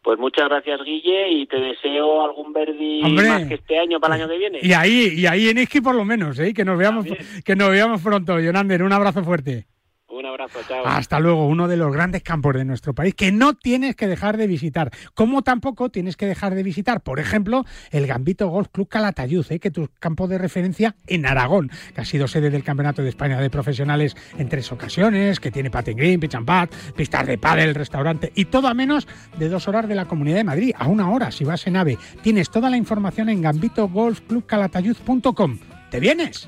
[0.02, 3.28] Pues muchas gracias, Guille, y te deseo algún Verdi Hombre.
[3.28, 4.60] más que este año para el año que viene.
[4.62, 6.54] Y ahí, y ahí en Izqui por lo menos, ¿eh?
[6.54, 7.06] que nos veamos,
[7.44, 8.40] que nos veamos pronto.
[8.40, 9.66] Jonander, un abrazo fuerte.
[10.10, 10.86] Un abrazo, chao.
[10.86, 14.38] Hasta luego, uno de los grandes campos de nuestro país que no tienes que dejar
[14.38, 14.90] de visitar.
[15.14, 19.60] Como tampoco tienes que dejar de visitar, por ejemplo, el Gambito Golf Club Calatayud, ¿eh?
[19.60, 23.10] que es tu campo de referencia en Aragón, que ha sido sede del Campeonato de
[23.10, 27.38] España de Profesionales en tres ocasiones, que tiene patin green, pitch and putt, pistas de
[27.38, 30.88] pádel, restaurante y todo a menos de dos horas de la Comunidad de Madrid, a
[30.88, 31.98] una hora si vas en AVE.
[32.22, 35.60] Tienes toda la información en gambitogolfclubcalatayud.com.
[35.90, 36.48] ¿Te vienes?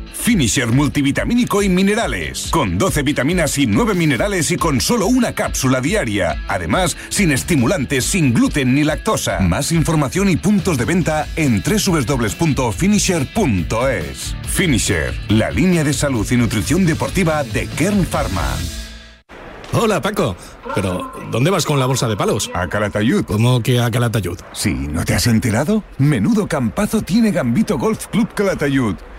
[0.21, 2.49] Finisher multivitamínico y minerales.
[2.51, 6.43] Con 12 vitaminas y 9 minerales y con solo una cápsula diaria.
[6.47, 9.39] Además, sin estimulantes, sin gluten ni lactosa.
[9.39, 14.35] Más información y puntos de venta en www.finisher.es.
[14.47, 18.55] Finisher, la línea de salud y nutrición deportiva de Kern Pharma.
[19.73, 20.35] Hola Paco,
[20.75, 22.51] pero ¿dónde vas con la bolsa de palos?
[22.53, 23.23] A Calatayud.
[23.23, 24.37] ¿Cómo que a Calatayud?
[24.51, 25.83] Sí, ¿no te has enterado?
[25.97, 28.95] Menudo campazo tiene Gambito Golf Club Calatayud.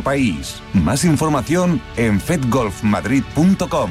[0.00, 0.62] país.
[0.72, 3.90] Más información en fedgolfmadrid.com.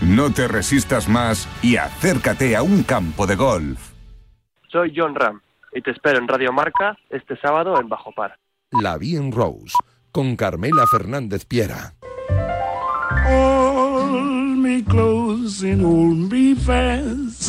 [0.00, 3.90] No te resistas más y acércate a un campo de golf.
[4.70, 5.40] Soy John Ram
[5.74, 8.38] y te espero en Radio Marca este sábado en Bajo Par.
[8.70, 9.74] La Bien Rose
[10.12, 11.94] con Carmela Fernández Piera.
[13.28, 17.45] Hold me close and hold me fast.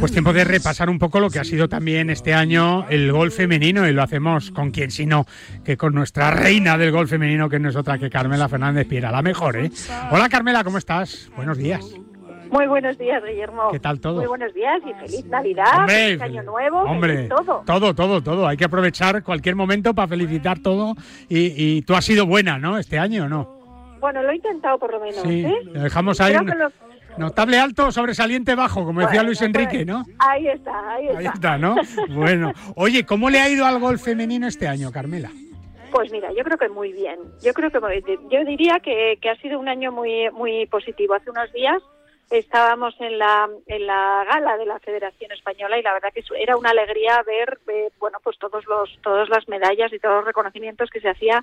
[0.00, 3.34] Pues tiempo de repasar un poco lo que ha sido también este año el golf
[3.36, 5.26] femenino y lo hacemos con quien sino
[5.64, 9.10] que con nuestra reina del golf femenino que no es otra que Carmela Fernández Piera,
[9.10, 9.70] la mejor, ¿eh?
[10.12, 11.30] Hola Carmela, ¿cómo estás?
[11.34, 11.84] Buenos días.
[12.50, 13.70] Muy buenos días, Guillermo.
[13.72, 14.18] ¿Qué tal todo?
[14.18, 17.62] Muy buenos días y feliz Navidad, Hombre, feliz Año Nuevo, Hombre, feliz todo.
[17.66, 18.46] todo, todo, todo.
[18.46, 20.94] Hay que aprovechar cualquier momento para felicitar todo
[21.28, 22.78] y, y tú has sido buena, ¿no?
[22.78, 23.58] Este año, ¿no?
[24.00, 25.56] Bueno, lo he intentado por lo menos, Sí, ¿eh?
[25.64, 26.32] lo dejamos ahí.
[26.34, 26.87] Creo que lo-
[27.18, 30.04] Notable alto, sobresaliente bajo, como decía Bueno, Luis Enrique, ¿no?
[30.18, 31.18] Ahí está, ahí está.
[31.18, 31.76] Ahí está, ¿no?
[32.10, 35.30] Bueno, oye, ¿cómo le ha ido al golf femenino este año, Carmela?
[35.90, 37.18] Pues mira, yo creo que muy bien.
[37.42, 41.14] Yo creo que muy- yo diría que, que ha sido un año muy muy positivo.
[41.14, 41.82] Hace unos días
[42.30, 46.58] estábamos en la en la gala de la Federación Española y la verdad que era
[46.58, 50.90] una alegría ver eh, bueno pues todos los todas las medallas y todos los reconocimientos
[50.90, 51.42] que se hacía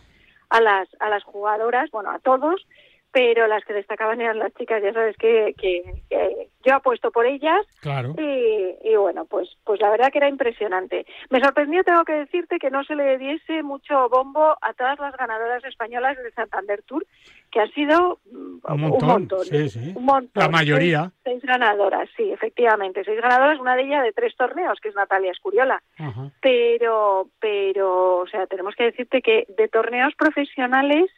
[0.52, 2.68] a las a las jugadoras, bueno a todos,
[3.15, 4.84] pero las que destacaban eran las chicas.
[4.84, 8.13] Ya sabes que, que, que yo apuesto por ellas Claro.
[8.17, 11.06] y, y bueno, pues, pues la verdad que era impresionante.
[11.30, 15.15] Me sorprendió, tengo que decirte, que no se le diese mucho bombo a todas las
[15.15, 17.06] ganadoras españolas del Santander Tour,
[17.54, 19.69] que han sido mm, Un montón, ¿eh?
[19.69, 19.93] sí, sí.
[19.95, 20.43] Un montón.
[20.43, 21.10] La mayoría.
[21.23, 23.06] Seis, seis ganadoras, sí, efectivamente.
[23.06, 25.82] Seis ganadoras, una de ellas de tres torneos, que es Natalia Escuriola.
[25.97, 26.32] Ajá.
[26.41, 31.10] Pero, pero, o sea, tenemos que decirte que de torneos profesionales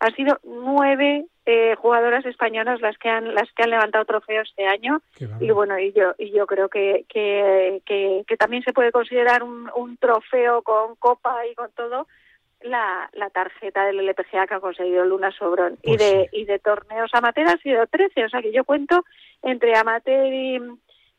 [0.00, 4.66] han sido nueve eh, jugadoras españolas las que han las que han levantado trofeos este
[4.66, 5.02] año.
[5.40, 9.42] Y bueno y yo y yo creo que que, que, que también se puede considerar
[9.42, 12.06] un, un trofeo con copa y con todo
[12.62, 15.76] la, la tarjeta del LPGA que ha conseguido Luna Sobrón.
[15.82, 19.04] Y Pues de y de torneos amateur ha sido 13 o sea que yo cuento
[19.42, 20.60] entre amateur y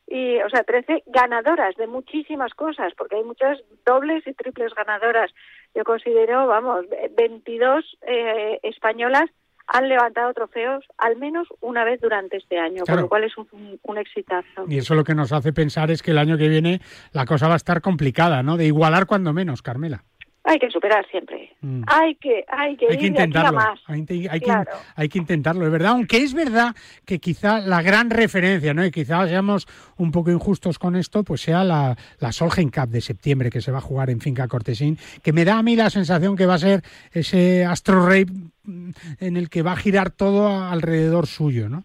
[0.07, 5.31] y o sea 13 ganadoras de muchísimas cosas porque hay muchas dobles y triples ganadoras.
[5.75, 6.85] Yo considero vamos
[7.15, 9.29] 22 eh, españolas
[9.67, 12.97] han levantado trofeos al menos una vez durante este año Claro.
[12.97, 15.91] con lo cual es un, un, un exitazo Y eso lo que nos hace pensar
[15.91, 16.81] es que el año que viene
[17.13, 18.57] la cosa va a estar complicada, ¿no?
[18.57, 20.03] De igualar cuando menos, Carmela.
[20.45, 21.83] Hay que superar siempre Mm.
[21.87, 23.51] hay que hay que Hay que ir de aquí a intentarlo.
[23.53, 24.71] más Hay, que- hay que- Claro.
[24.95, 25.91] hay que intentarlo, es verdad.
[25.91, 28.85] Aunque es verdad que quizá la gran referencia, ¿no?
[28.85, 33.01] Y quizá seamos un poco injustos con esto, pues sea la, la Solheim Cup de
[33.01, 35.89] septiembre que se va a jugar en Finca Cortesín, que me da a mí la
[35.89, 38.25] sensación que va a ser ese Astro Rey
[38.63, 41.83] mm, en el que va a girar todo alrededor suyo, ¿no?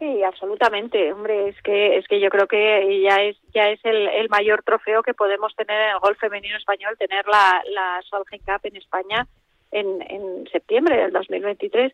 [0.00, 1.12] Sí, absolutamente.
[1.12, 4.62] Hombre, es que es que yo creo que ya es ya es el, el mayor
[4.62, 8.76] trofeo que podemos tener en el golf femenino español, tener la, la Solheim Cup en
[8.76, 9.26] España
[9.70, 11.92] en, en septiembre del 2023.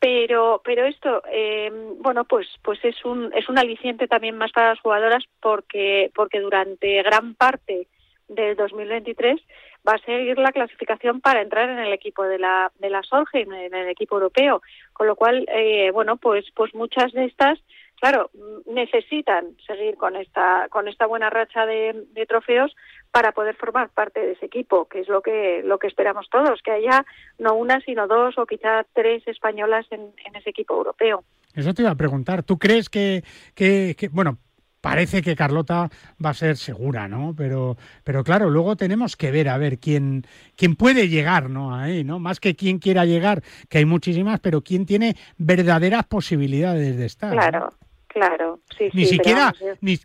[0.00, 4.70] Pero pero esto, eh, bueno, pues pues es un es un aliciente también más para
[4.70, 7.86] las jugadoras porque porque durante gran parte
[8.28, 9.38] del 2023
[9.86, 13.52] va a seguir la clasificación para entrar en el equipo de la de la Solheim,
[13.52, 17.58] en el equipo europeo, con lo cual eh, bueno pues pues muchas de estas
[18.00, 22.74] claro mm, necesitan seguir con esta con esta buena racha de, trofeos
[23.10, 26.62] para poder formar parte de ese equipo que es lo que lo que esperamos todos
[26.62, 27.04] que haya
[27.38, 31.82] no una sino dos o quizá tres españolas en, en ese equipo europeo Eso te
[31.82, 32.42] iba a preguntar.
[32.42, 33.22] ¿Tú crees que,
[33.54, 34.38] que- bueno,
[34.82, 35.88] parece que Carlota
[36.22, 37.34] va a ser segura, ¿no?
[37.34, 41.74] Pero, pero claro, luego tenemos que ver a ver quién, quién puede llegar, ¿no?
[41.74, 42.18] Ahí, ¿no?
[42.18, 47.30] Más que quién quiera llegar, que hay muchísimas, pero quién tiene verdaderas posibilidades de estar.
[47.34, 47.40] ¿no?
[47.40, 47.70] claro
[48.08, 49.96] claro sí Ni sí, siquiera, yo- ni,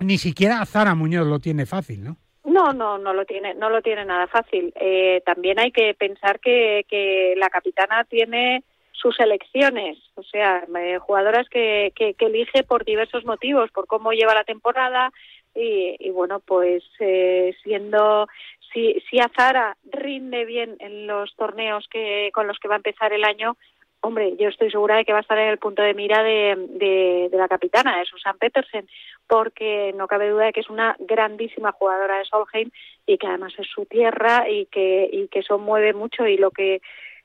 [0.00, 2.16] ni siquiera Zara Muñoz lo tiene fácil, ¿no?
[2.44, 4.72] No, no, no lo tiene, no lo tiene nada fácil.
[4.74, 8.64] Eh, también hay que pensar que, que la capitana tiene
[9.02, 14.32] sus elecciones, o sea, eh, jugadoras que, que, elige por diversos motivos, por cómo lleva
[14.32, 15.10] la temporada
[15.54, 18.28] y, y bueno, pues eh, siendo
[18.72, 23.12] si si Azara rinde bien en los torneos que con los que va a empezar
[23.12, 23.56] el año,
[24.02, 27.28] hombre, yo estoy segura de que va a estar en el punto de mira de,
[27.32, 28.88] la capitana, de Susan Petersen,
[29.26, 32.70] porque no cabe duda de que es una grandísima jugadora de Solheim
[33.06, 36.50] y que además es su tierra y que, y que eso mueve mucho y lo
[36.50, 36.82] que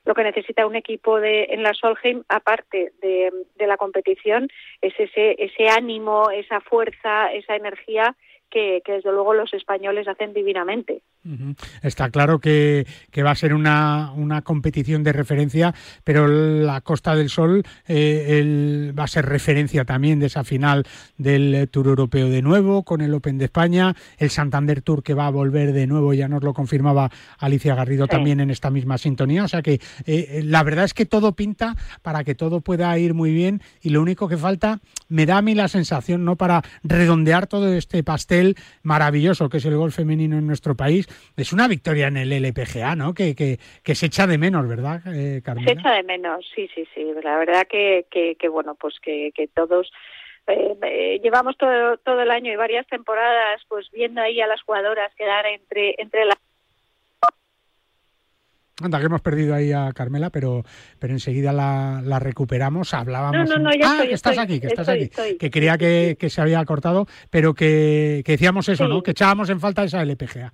[0.07, 4.47] lo que necesita un equipo de, en la Solheim, aparte de, de la competición,
[4.81, 8.15] es ese, ese ánimo, esa fuerza, esa energía
[8.49, 11.01] que, desde luego los españoles hacen divinamente.
[11.81, 12.85] Está claro que,
[13.17, 15.73] va a ser una, una, competición de referencia,
[16.03, 20.85] pero la Costa del Sol eh, va a ser referencia también de esa final
[21.17, 25.27] del Tour Europeo de nuevo, con el Open de España, el Santander Tour que va
[25.27, 29.43] a volver de nuevo, ya nos lo confirmaba Alicia Garrido también en esta misma sintonía.
[29.43, 33.13] O sea que eh, la verdad es que todo pinta para que todo pueda ir
[33.13, 34.79] muy bien y lo único que falta,
[35.09, 36.35] me da a mí la sensación, ¿no?
[36.35, 38.36] Para redondear todo este pastel
[38.83, 41.07] maravilloso que es el golf femenino en nuestro país.
[41.35, 43.13] Es una victoria en el LPGA, ¿no?
[43.13, 47.05] Que, que, se echa de menos, ¿verdad, eh, Se echa de menos, sí, sí, sí.
[47.23, 49.91] La verdad que, que, bueno, pues que, todos...
[50.47, 54.61] Eh, eh, llevamos todo, todo el año y varias temporadas pues viendo ahí a las
[54.61, 56.37] jugadoras quedar entre entre las
[58.79, 60.63] Anda, que hemos perdido ahí a Carmela, pero,
[60.99, 62.93] pero enseguida la, recuperamos.
[62.93, 63.49] Hablábamos.
[63.49, 65.09] No, no, no, ya ah, que estás aquí, que estás aquí.
[65.39, 69.01] Que creía que, se había cortado, pero que, decíamos eso, ¿no?
[69.01, 70.53] Que echábamos en falta esa LPGA.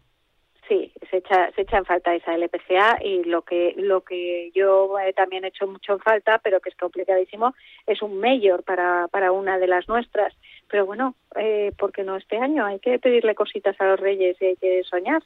[0.70, 4.98] Sí, se echa, se echa en falta esa LPGA y lo que, lo que yo
[5.00, 7.54] eh, también he hecho mucho en falta, pero que es complicadísimo,
[7.86, 10.34] es un mayor para, para una de las nuestras.
[10.70, 12.66] Pero bueno, eh, ¿por qué no este año?
[12.66, 15.22] Hay que pedirle cositas a los reyes y hay que soñar.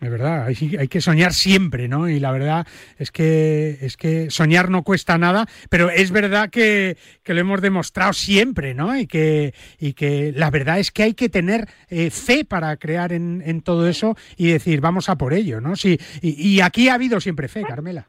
[0.00, 2.08] Es verdad, hay, hay, que soñar siempre, ¿no?
[2.08, 2.66] Y la verdad
[2.98, 8.12] es que es que soñar no cuesta nada, pero es verdad que, lo hemos demostrado
[8.12, 8.96] siempre, ¿no?
[8.96, 13.12] Y que, y que la verdad es que hay que tener eh, fe para crear
[13.12, 15.76] en, todo eso y decir, vamos a por ello, ¿no?
[15.76, 18.08] Sí, y, aquí ha habido siempre fe, Carmela.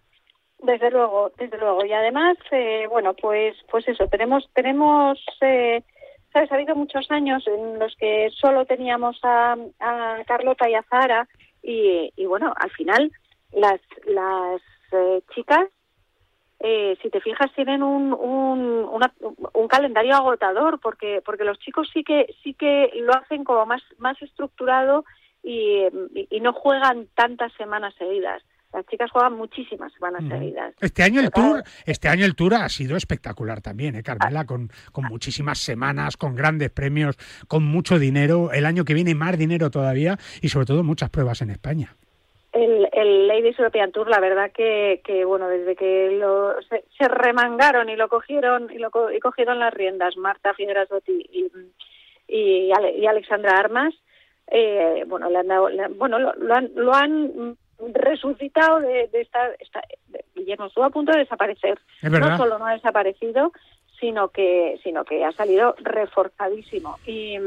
[0.60, 1.86] Desde luego, desde luego.
[1.86, 5.84] Y además, eh, bueno, pues, pues eso, tenemos, tenemos eh,
[6.34, 6.52] ¿sabes?
[6.52, 11.28] Ha habido muchos años en los que solo teníamos a, a Carlota y a Zara
[11.68, 13.12] y, bueno, al final
[13.52, 14.62] las, las
[14.92, 15.68] eh, chicas,
[16.60, 18.88] eh, si te fijas, tienen un, un,
[19.54, 23.82] un calendario agotador porque, porque los chicos sí que, sí que lo hacen como más,
[23.98, 25.06] más estructurado
[25.44, 25.84] y,
[26.30, 28.44] y no juegan tantas semanas seguidas
[28.76, 30.74] las chicas juegan muchísimas semanas seguidas.
[30.82, 34.70] Este año el tour, este año el tour ha sido espectacular también, ¿eh, Carmela, con,
[34.92, 37.18] con muchísimas semanas, con grandes premios,
[37.48, 41.42] con mucho dinero, el año que viene más dinero todavía y sobre todo muchas pruebas
[41.42, 41.96] en España.
[42.52, 47.90] El, el Ladies European Tour, la verdad que, que bueno, desde que lo, se, remangaron
[47.90, 51.50] y lo cogieron y lo y cogieron las riendas Marta Figueras y,
[52.28, 53.94] y, y Alexandra Armas,
[54.48, 57.58] eh, bueno, le han dado, bueno, lo, han, lo han
[57.94, 59.56] resucitado de, de estar,
[60.36, 61.80] Guillermo estuvo a punto de desaparecer.
[62.02, 63.52] No solo no ha desaparecido,
[64.00, 66.98] sino que, sino que ha salido reforzadísimo.
[67.06, 67.38] Y,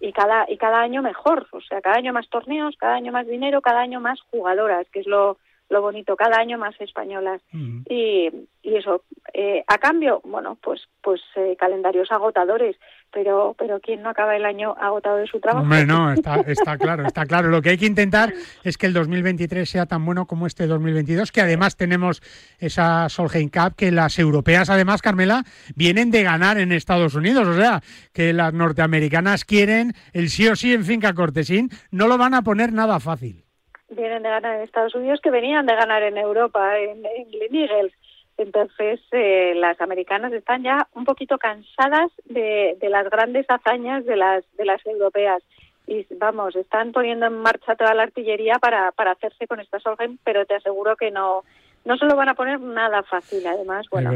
[0.00, 3.26] y cada y cada año mejor, o sea, cada año más torneos, cada año más
[3.26, 7.42] dinero, cada año más jugadoras, que es lo lo bonito, cada año más españolas.
[7.52, 8.30] y,
[8.62, 9.02] y, eso,
[9.32, 12.76] eh, a cambio, bueno, pues pues eh, calendarios agotadores,
[13.16, 15.62] pero pero ¿quién no acaba el año agotado de su trabajo?
[15.62, 17.48] Hombre, no, está, está claro, está claro.
[17.48, 21.32] Lo que hay que intentar es que el 2023 sea tan bueno como este 2022,
[21.32, 22.20] que además tenemos
[22.58, 25.44] esa Solheim Cup, que las europeas, además, Carmela,
[25.74, 27.80] vienen de ganar en Estados Unidos, o sea,
[28.12, 32.42] que las norteamericanas quieren el sí o sí en Finca Cortesín, no lo van a
[32.42, 33.44] poner nada fácil
[33.88, 37.92] vienen de ganar en Estados Unidos que venían de ganar en Europa, en, en Glen
[38.38, 44.16] Entonces, eh, las americanas están ya un poquito cansadas de, de las grandes hazañas de
[44.16, 45.42] las, de las europeas.
[45.86, 50.18] Y vamos, están poniendo en marcha toda la artillería para, para hacerse con esta Solheim,
[50.24, 51.44] pero te aseguro que no,
[51.84, 53.46] no se lo van a poner nada fácil.
[53.46, 54.10] Además, bueno,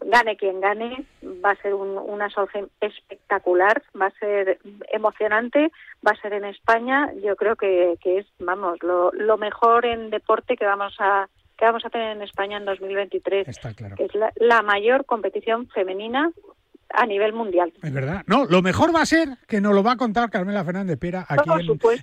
[0.00, 1.04] gane quien gane,
[1.44, 4.58] va a ser un, una Solheim espectacular, va a ser
[4.92, 5.70] emocionante,
[6.06, 7.12] va a ser en España.
[7.22, 11.28] Yo creo que, que es, vamos, lo, lo mejor en deporte que vamos a
[11.58, 13.48] que vamos a tener en España en 2023.
[13.48, 13.96] Está claro.
[13.96, 16.30] Que es la, la mayor competición femenina
[16.90, 17.72] a nivel mundial.
[17.82, 18.22] Es verdad.
[18.26, 21.26] No, lo mejor va a ser que nos lo va a contar Carmela Fernández Pera
[21.28, 21.50] aquí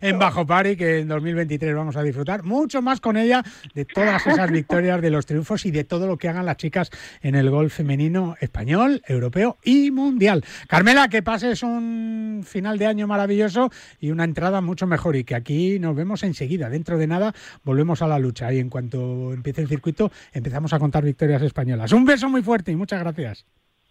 [0.01, 4.25] en, Bajo Pari, que en 2023 vamos a disfrutar mucho más con ella de todas
[4.27, 7.49] esas victorias, de los triunfos y de todo lo que hagan las chicas en el
[7.49, 10.43] golf femenino español, europeo y mundial.
[10.67, 15.35] Carmela, que pases un final de año maravilloso y una entrada mucho mejor y que
[15.35, 16.69] aquí nos vemos enseguida.
[16.69, 17.33] Dentro de nada
[17.63, 21.91] volvemos a la lucha y en cuanto empiece el circuito empezamos a contar victorias españolas.
[21.91, 23.45] Un beso muy fuerte y muchas gracias.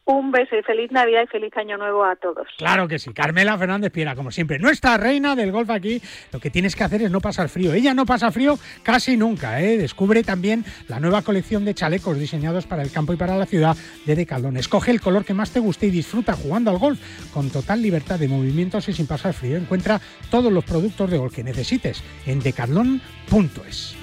[0.06, 2.46] Un beso y feliz Navidad y feliz Año Nuevo a todos.
[2.58, 3.14] Claro que sí.
[3.14, 6.02] Carmela Fernández Piera, como siempre, nuestra reina del golf aquí.
[6.30, 7.72] Lo que tienes que hacer es no pasar frío.
[7.72, 9.62] Ella no pasa frío casi nunca.
[9.62, 9.78] ¿eh?
[9.78, 13.76] Descubre también la nueva colección de chalecos diseñados para el campo y para la ciudad
[14.04, 14.58] de Decathlon.
[14.58, 17.00] Escoge el color que más te guste y disfruta jugando al golf
[17.32, 19.56] con total libertad de movimientos y sin pasar frío.
[19.56, 20.00] Encuentra
[20.30, 23.96] todos los productos de golf que necesites en decathlon.es.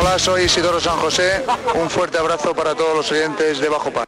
[0.00, 1.44] Hola, soy Isidoro San José.
[1.74, 4.06] Un fuerte abrazo para todos los oyentes de Bajo Par.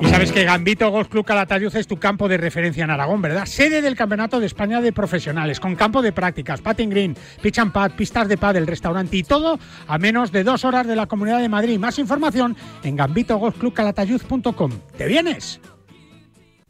[0.00, 3.46] Y sabes que Gambito Golf Club Calatayud es tu campo de referencia en Aragón, ¿verdad?
[3.46, 7.72] Sede del Campeonato de España de Profesionales, con campo de prácticas, patting green, pitch and
[7.72, 11.40] pad, pistas de pádel, restaurante y todo a menos de dos horas de la Comunidad
[11.40, 11.78] de Madrid.
[11.78, 14.70] Más información en gambitogolfclubcalatayud.com.
[14.96, 15.60] ¿Te vienes?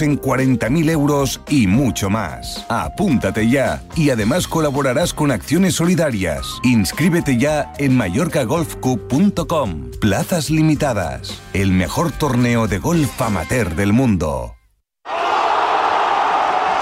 [0.00, 2.64] en 40.000 euros y mucho más.
[2.68, 6.46] Apúntate ya y además colaborarás con acciones solidarias.
[6.62, 9.90] Inscríbete ya en mallorcagolfcup.com.
[10.00, 11.42] Plazas limitadas.
[11.52, 14.54] El mejor torneo de golf amateur del mundo.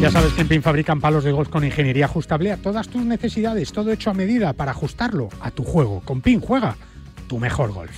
[0.00, 3.04] Ya sabes que en PIN fabrican palos de golf con ingeniería ajustable a todas tus
[3.04, 6.00] necesidades, todo hecho a medida para ajustarlo a tu juego.
[6.06, 6.74] Con PIN juega
[7.28, 7.92] tu mejor golf.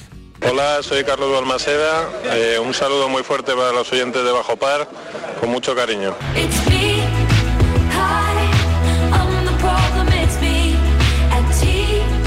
[0.50, 2.08] Hola, soy Carlos Balmaseda.
[2.34, 4.88] Eh, un saludo muy fuerte para los oyentes de Bajo Par,
[5.40, 6.16] con mucho cariño.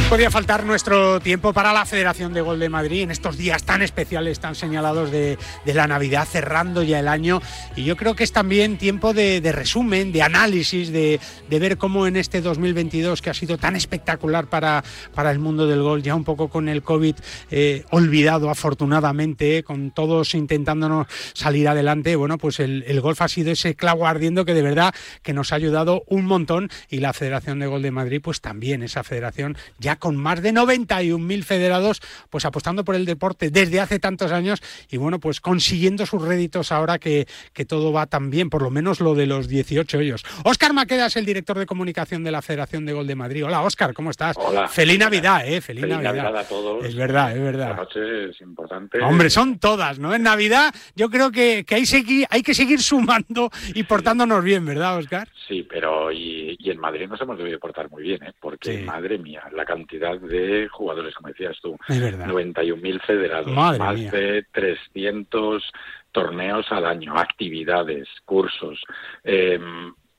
[0.10, 3.82] Podía faltar nuestro tiempo para la Federación de Gol de Madrid en estos días tan
[3.82, 7.42] especiales, tan señalados de, la Navidad, cerrando ya el año.
[7.76, 12.18] Y yo creo que es también tiempo de, resumen, de análisis, de, ver cómo en
[12.18, 14.84] este 2022, que ha sido tan espectacular para,
[15.16, 17.16] para el mundo del gol, ya un poco con el COVID
[17.50, 23.52] eh, olvidado afortunadamente, con todos intentándonos salir adelante, bueno, pues el, el golf ha sido
[23.52, 24.94] ese clavo ardiendo que de verdad
[25.24, 28.84] que nos ha ayudado un montón y la Federación de Gol de Madrid, pues también
[28.84, 34.00] esa federación ya con más de 91.000 federados, pues apostando por el deporte desde hace
[34.00, 38.50] tantos años y bueno, pues consiguiendo sus réditos ahora que, que todo va tan bien,
[38.50, 40.24] por lo menos lo de los 18 ellos.
[40.44, 43.46] Óscar Maqueda es el director de comunicación de la Federación de Gol de Madrid.
[43.46, 44.36] Hola, Óscar, ¿cómo estás?
[44.40, 44.68] Hola.
[44.68, 45.62] Feliz Navidad, ¿eh?
[45.62, 46.24] Feliz, Feliz Navidad.
[46.24, 46.38] Navidad.
[46.42, 46.86] a todos.
[46.86, 47.70] Es verdad, es verdad.
[47.70, 49.00] La noche es importante.
[49.02, 50.14] Hombre, son todas, ¿no?
[50.14, 54.66] En Navidad yo creo que, que hay, segui- hay que seguir sumando y portándonos bien,
[54.66, 55.30] ¿verdad, Óscar?
[55.48, 58.34] Sí, pero y, y en Madrid nos hemos debido portar muy bien, ¿eh?
[58.40, 62.28] porque madre mía, la cantidad de jugadores, como decías tú, Es verdad.
[62.28, 64.12] 91.000 federados, Madre más mía.
[64.12, 65.72] de 300
[66.12, 68.82] torneos al año, actividades, cursos,
[69.24, 69.60] eh,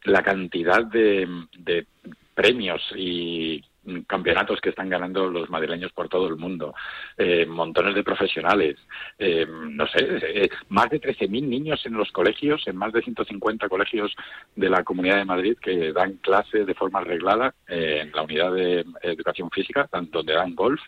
[0.05, 1.27] la cantidad de,
[1.59, 1.87] de
[2.35, 3.65] premios y
[4.07, 6.75] campeonatos que están ganando los madrileños por todo el mundo,
[7.17, 8.77] eh, montones de profesionales,
[9.19, 13.69] eh, no sé, eh, más de 13.000 niños en los colegios, en más de 150
[13.69, 14.15] colegios
[14.55, 18.85] de la Comunidad de Madrid que dan clases de forma arreglada en la unidad de
[19.03, 20.81] educación física, donde dan golf.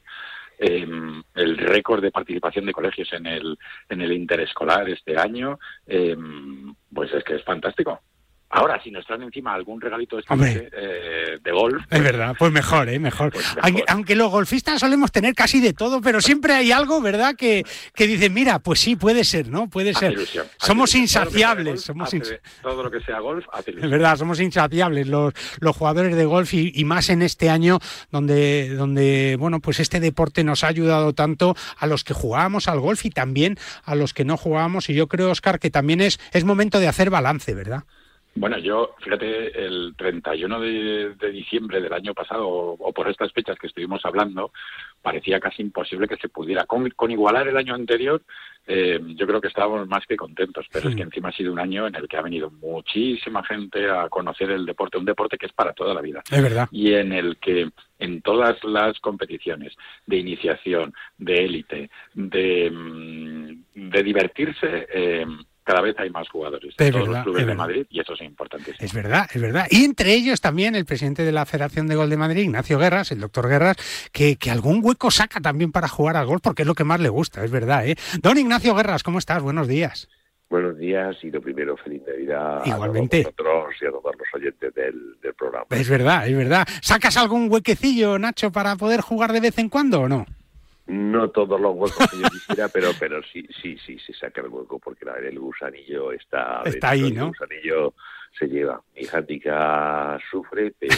[0.58, 3.56] el récord de participación de colegios en el
[3.88, 5.56] en el interescolar este año
[6.92, 8.00] pues es que es fantástico
[8.50, 11.84] Ahora, si nos traen encima algún regalito este, eh, de golf...
[11.90, 12.98] es verdad, pues mejor, ¿eh?
[12.98, 13.30] Mejor.
[13.30, 13.46] Pues
[13.88, 17.34] aunque, los golfistas solemos tener casi de todo, pero siempre hay algo, ¿verdad?
[17.36, 19.68] Que, que dice, mira, pues sí, puede ser, ¿no?
[19.68, 20.16] Puede ser.
[20.56, 21.82] somos insaciables.
[21.82, 22.10] somos
[22.62, 26.54] todo lo que sea golf, hace Es verdad, somos insaciables los, los jugadores de golf
[26.54, 27.78] y, más en este año
[28.10, 32.80] donde, donde, bueno, pues este deporte nos ha ayudado tanto a los que jugábamos al
[32.80, 34.88] golf y también a los que no jugábamos.
[34.88, 37.84] Y yo creo, Oscar, que también es, es momento de hacer balance, ¿verdad?
[38.34, 43.58] Bueno, yo, fíjate, el 31 de, de diciembre del año pasado, o, por estas fechas
[43.58, 44.52] que estuvimos hablando,
[45.02, 46.64] parecía casi imposible que se pudiera.
[46.64, 48.22] Con, igualar el año anterior,
[48.66, 51.58] eh, yo creo que estábamos más que contentos, pero es que encima ha sido un
[51.58, 55.46] año en el que ha venido muchísima gente a conocer el deporte, un deporte que
[55.46, 56.22] es para toda la vida.
[56.30, 56.68] Es verdad.
[56.70, 59.74] Y en el que en todas las competiciones
[60.06, 65.26] de iniciación, de élite, de, mm, de divertirse, eh,
[65.68, 68.72] cada vez hay más jugadores en todos los clubes de Madrid y eso es importante.
[68.78, 69.66] Es verdad, es verdad.
[69.70, 73.12] Y entre ellos también el presidente de la Federación de Gol de Madrid, Ignacio Guerras,
[73.12, 73.76] el doctor Guerras,
[74.10, 77.00] que, que algún hueco saca también para jugar al gol porque es lo que más
[77.00, 77.86] le gusta, es verdad.
[77.86, 77.96] ¿eh?
[78.22, 79.42] Don Ignacio Guerras, ¿cómo estás?
[79.42, 80.08] Buenos días.
[80.48, 83.26] Buenos días y lo primero, feliz Navidad Igualmente.
[83.28, 85.66] a todos y a todos los oyentes del, del programa.
[85.68, 86.66] Es verdad, es verdad.
[86.80, 90.24] ¿Sacas algún huequecillo, Nacho, para poder jugar de vez en cuando o no?
[90.88, 94.48] No todos los huecos que yo quisiera, pero pero sí sí sí se saca el
[94.48, 97.24] hueco porque la, el gusanillo está está ahí, ¿no?
[97.24, 97.94] El gusanillo
[98.38, 98.82] se lleva.
[98.96, 100.94] Mi handicap sufre, pero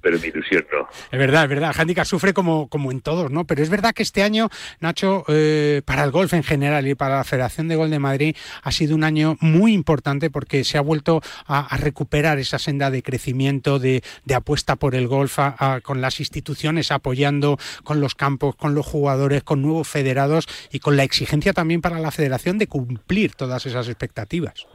[0.00, 0.88] pero mi ilusión no.
[1.10, 1.74] Es verdad, es verdad.
[1.76, 3.46] Handicap sufre como, como en todos, ¿no?
[3.46, 4.48] Pero es verdad que este año,
[4.80, 8.36] Nacho, eh, para el golf en general y para la Federación de Gol de Madrid
[8.62, 13.02] ha sido un año muy importante porque se ha vuelto a, recuperar esa senda de
[13.02, 14.02] crecimiento, de,
[14.34, 15.38] apuesta por el golf,
[15.82, 20.96] con las instituciones apoyando, con los campos, con los jugadores, con nuevos federados y con
[20.96, 24.66] la exigencia también para la Federación de cumplir todas esas expectativas.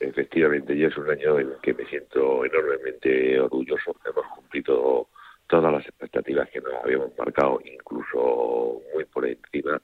[0.00, 3.96] Efectivamente, yo es un año en el que me siento enormemente orgulloso.
[4.04, 5.08] Hemos cumplido
[5.48, 9.80] todas las expectativas que nos habíamos marcado, incluso muy por encima.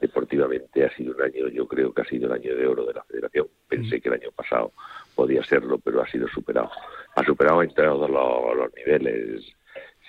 [0.00, 2.94] Deportivamente ha sido un año, yo creo que ha sido el año de oro de
[2.94, 3.48] la federación.
[3.68, 4.00] Pensé mm.
[4.00, 4.72] que el año pasado
[5.14, 6.70] podía serlo, pero ha sido superado.
[7.16, 9.44] Ha superado en todos los, niveles.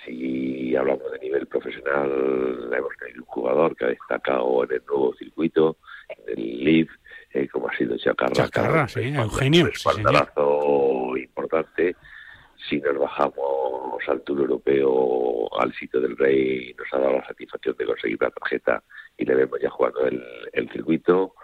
[0.05, 5.14] Si hablamos de nivel profesional, hemos tenido un jugador que ha destacado en el nuevo
[5.16, 6.89] circuito, en el LIV,
[7.34, 8.34] eh, como ha sido Chacarra.
[8.34, 9.66] Chacarra, sí, Eugenio.
[9.66, 11.96] Un espaldarazo importante.
[12.70, 17.76] Si nos bajamos al Tour Europeo, al sitio del Rey, nos ha dado la satisfacción
[17.78, 18.84] de conseguir la tarjeta
[19.18, 20.24] y le vemos ya jugando el,
[20.54, 21.36] el circuito.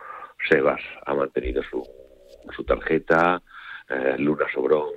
[0.50, 1.82] Sebas ha mantenido su,
[2.56, 3.42] su tarjeta.
[3.88, 4.90] Eh, Luna Sobrón,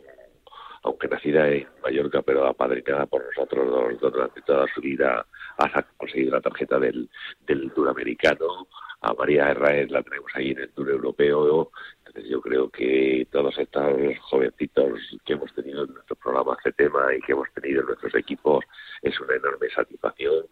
[0.82, 5.26] aunque nacida en Mallorca, pero apadrinada por nosotros durante toda su vida,
[5.58, 7.08] ha conseguido la tarjeta del,
[7.46, 8.66] del Tour Americano
[9.00, 11.70] a María Herraez la tenemos ahí en el Tour Europeo.
[11.98, 17.14] Entonces yo creo que todos estos jovencitos que hemos tenido en nuestro programa este tema
[17.14, 18.64] y que hemos tenido en nuestros equipos
[19.02, 20.46] es una enorme satisfacción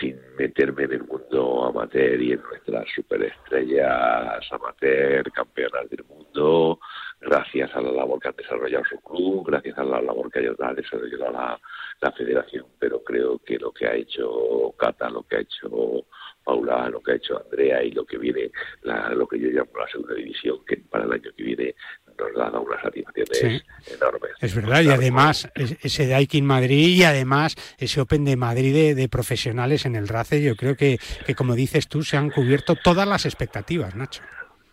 [0.00, 6.80] sin meterme en el mundo amateur y en nuestras superestrellas amateur, campeonas del mundo,
[7.20, 10.74] gracias a la labor que han desarrollado su club, gracias a la labor que ha
[10.74, 11.60] desarrollado la,
[12.00, 16.06] la federación, pero creo que lo que ha hecho Cata, lo que ha hecho
[16.44, 18.50] Paula, lo que ha hecho Andrea y lo que viene,
[18.82, 21.74] lo que yo llamo la segunda división, que para el año que viene
[22.18, 24.32] nos da unas satisfacciones enormes.
[24.40, 29.86] Es verdad, y además ese Daikin Madrid y además ese Open de Madrid de, profesionales
[29.86, 33.24] en el RACE, yo creo que, que, como dices tú, se han cubierto todas las
[33.26, 34.22] expectativas, Nacho.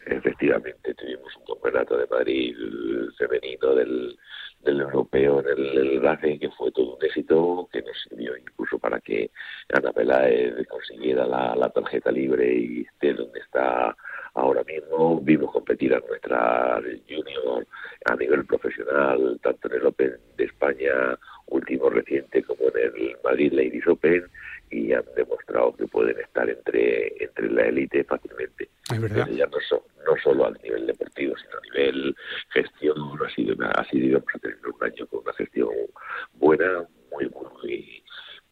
[0.05, 2.55] Efectivamente, tuvimos un campeonato de Madrid
[3.17, 4.17] femenino del
[4.63, 8.99] del europeo en el, el que fue todo un éxito, que nos sirvió incluso para
[8.99, 9.31] que
[9.73, 13.95] Ana Peláez consiguiera la, tarjeta libre y esté donde está
[14.33, 15.19] ahora mismo.
[15.21, 17.65] Vimos competir a nuestra junior
[18.05, 23.53] a nivel profesional, tanto en el Open de España último reciente como en el Madrid
[23.53, 24.25] Ladies Open
[24.71, 28.69] y han demostrado que pueden estar entre, entre la élite fácilmente.
[28.91, 29.27] Es verdad.
[29.29, 29.57] Ya no,
[30.05, 32.15] no solo a nivel deportivo, sino a nivel
[32.49, 35.69] gestión, ha sido, ha sido tener un año con una gestión
[36.33, 38.00] buena, muy, muy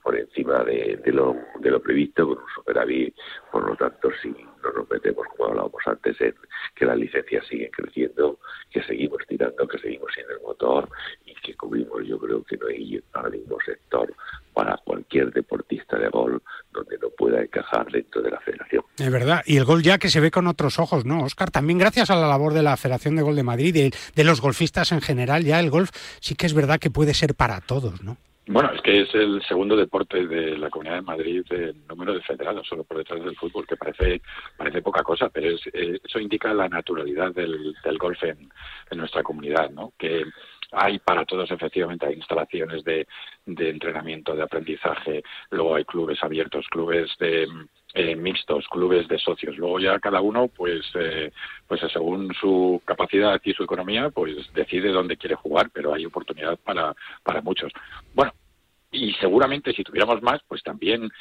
[0.10, 3.14] por encima de, de, lo, de lo previsto, con un superávit.
[3.52, 6.34] Por lo tanto, si no nos metemos, como hablábamos antes, en
[6.74, 8.40] que las licencias siguen creciendo,
[8.72, 10.90] que seguimos tirando, que seguimos siendo el motor
[11.28, 14.12] y que cubrimos, yo creo que no hay ahora mismo sector
[14.52, 16.42] para cualquier deportista de gol
[16.72, 18.84] donde no pueda encajar dentro de la federación.
[18.98, 21.52] Es verdad, y el gol ya que se ve con otros ojos, ¿no, Oscar?
[21.52, 24.42] También gracias a la labor de la Federación de Gol de Madrid y de los
[24.42, 28.02] golfistas en general, ya el golf sí que es verdad que puede ser para todos,
[28.02, 28.18] ¿no?
[28.52, 32.22] Bueno, es que es el segundo deporte de la Comunidad de Madrid en número de
[32.22, 34.24] federados, solo por detrás del fútbol, que parece
[34.58, 38.50] parece poca cosa, pero eh, eso indica la naturalidad del, golf en,
[38.98, 39.94] nuestra comunidad, ¿no?
[40.00, 40.26] Que
[40.72, 43.06] hay para todos, efectivamente, hay instalaciones de,
[43.46, 45.22] entrenamiento, de aprendizaje,
[45.52, 47.48] luego hay clubes abiertos, clubes de
[47.94, 49.58] eh, mixtos, clubes de socios.
[49.58, 51.32] Luego ya cada uno, pues, eh,
[51.68, 56.58] pues según su capacidad y su economía, pues decide dónde quiere jugar, pero hay oportunidad
[56.58, 57.72] para, para muchos.
[58.14, 58.32] Bueno,
[58.92, 61.12] y seguramente si tuviéramos más, pues también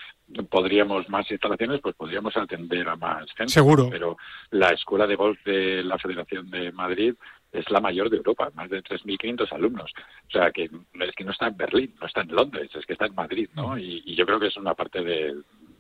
[0.48, 3.52] podríamos más instalaciones, pues podríamos atender a más gente.
[3.52, 3.88] Seguro.
[3.90, 4.16] Pero
[4.50, 7.14] la escuela de golf de la Federación de Madrid
[7.52, 9.92] es la mayor de Europa, más de 3.500 alumnos.
[10.28, 12.92] O sea, que es que no está en Berlín, no está en Londres, es que
[12.94, 13.74] está en Madrid, ¿no?
[13.74, 13.78] Mm.
[13.78, 15.34] Y, yo creo que es una parte de,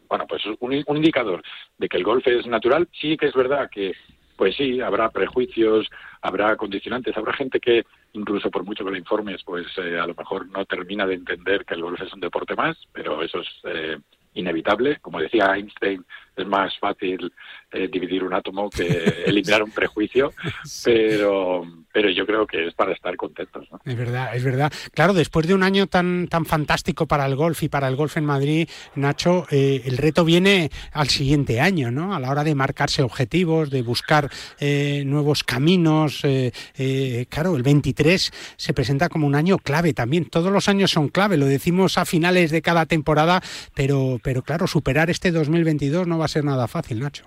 [0.08, 1.42] bueno, pues un, un indicador
[1.76, 2.88] de que el golf es natural.
[2.92, 3.94] Sí que es verdad que
[4.38, 5.88] pues sí, habrá prejuicios,
[6.22, 10.14] habrá condicionantes, habrá gente que incluso por mucho que lo informes, pues eh, a lo
[10.14, 13.48] mejor no termina de entender que el golf es un deporte más, pero eso es
[13.64, 13.98] eh,
[14.34, 14.98] inevitable.
[15.00, 16.04] Como decía Einstein,
[16.38, 17.32] es más fácil
[17.70, 18.86] eh, dividir un átomo que
[19.26, 20.32] eliminar un prejuicio,
[20.84, 21.62] pero,
[21.92, 23.68] pero yo creo que es para estar contentos.
[23.70, 23.78] ¿no?
[23.84, 24.72] Es verdad, es verdad.
[24.92, 28.16] Claro, después de un año tan, tan fantástico para el golf y para el golf
[28.16, 32.14] en Madrid, Nacho, eh, el reto viene al siguiente año, ¿no?
[32.14, 34.30] A la hora de marcarse objetivos, de buscar
[34.60, 36.22] eh, nuevos caminos.
[37.28, 40.24] claro, el 23 se presenta como un año clave también.
[40.24, 43.42] Todos los años son clave, lo decimos a finales de cada temporada,
[43.74, 47.24] pero, pero claro, superar este 2022 no va a ser nada fácil, Nacho.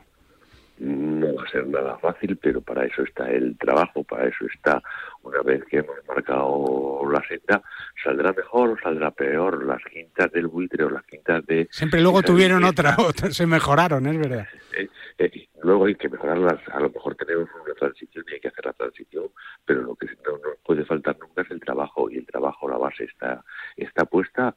[0.79, 4.81] No va a ser nada fácil, pero para eso está el trabajo, para eso está,
[5.21, 7.61] una vez que hemos marcado la senda,
[8.03, 11.67] saldrá mejor o saldrá peor, las quintas del buitre o las quintas de...
[11.69, 14.47] Siempre luego tuvieron otra, otra, se mejoraron, es verdad.
[14.75, 14.87] Eh,
[15.19, 18.65] eh, luego hay que mejorarlas, a lo mejor tenemos una transición y hay que hacer
[18.65, 19.25] la transición,
[19.63, 22.77] pero lo que no nos puede faltar nunca es el trabajo, y el trabajo, la
[22.77, 23.43] base está,
[23.77, 24.55] está puesta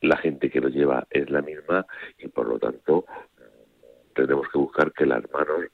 [0.00, 1.86] la gente que lo lleva es la misma
[2.18, 3.04] y por lo tanto
[4.14, 5.66] tenemos que buscar que las manos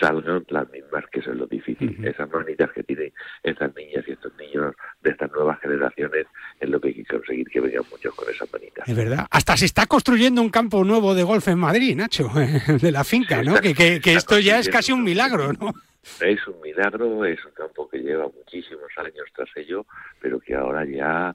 [0.00, 2.04] salgan las mismas, que eso es lo difícil.
[2.04, 3.12] Esas manitas que tienen
[3.42, 6.26] estas niñas y estos niños de estas nuevas generaciones
[6.58, 8.88] es lo que hay que conseguir que vengan muchos con esas manitas.
[8.88, 9.26] Es verdad.
[9.30, 12.28] Hasta se está construyendo un campo nuevo de golf en Madrid, Nacho,
[12.80, 13.60] de la finca, ¿no?
[13.60, 15.72] que, que esto ya es casi un milagro, ¿no?
[16.20, 19.86] Es un milagro, es un campo que lleva muchísimos años tras ello,
[20.20, 21.34] pero que ahora ya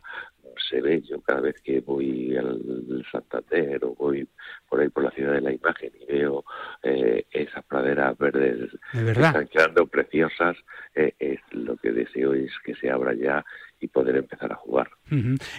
[0.70, 4.28] se ve yo cada vez que voy al Santander o voy
[4.70, 6.46] por ahí por la ciudad de la imagen y veo
[6.84, 10.56] eh, esas praderas verdes que están quedando preciosas,
[10.96, 13.44] eh, es lo que deseo es que se abra ya
[13.82, 14.90] y poder empezar a jugar.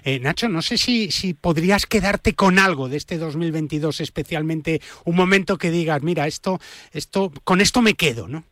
[0.05, 5.17] Eh, Nacho, no sé si, si podrías quedarte con algo de este 2022, especialmente un
[5.17, 6.59] momento que digas, mira, esto,
[6.93, 8.45] esto, con esto me quedo, ¿no?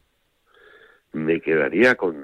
[1.12, 2.16] Me quedaría con,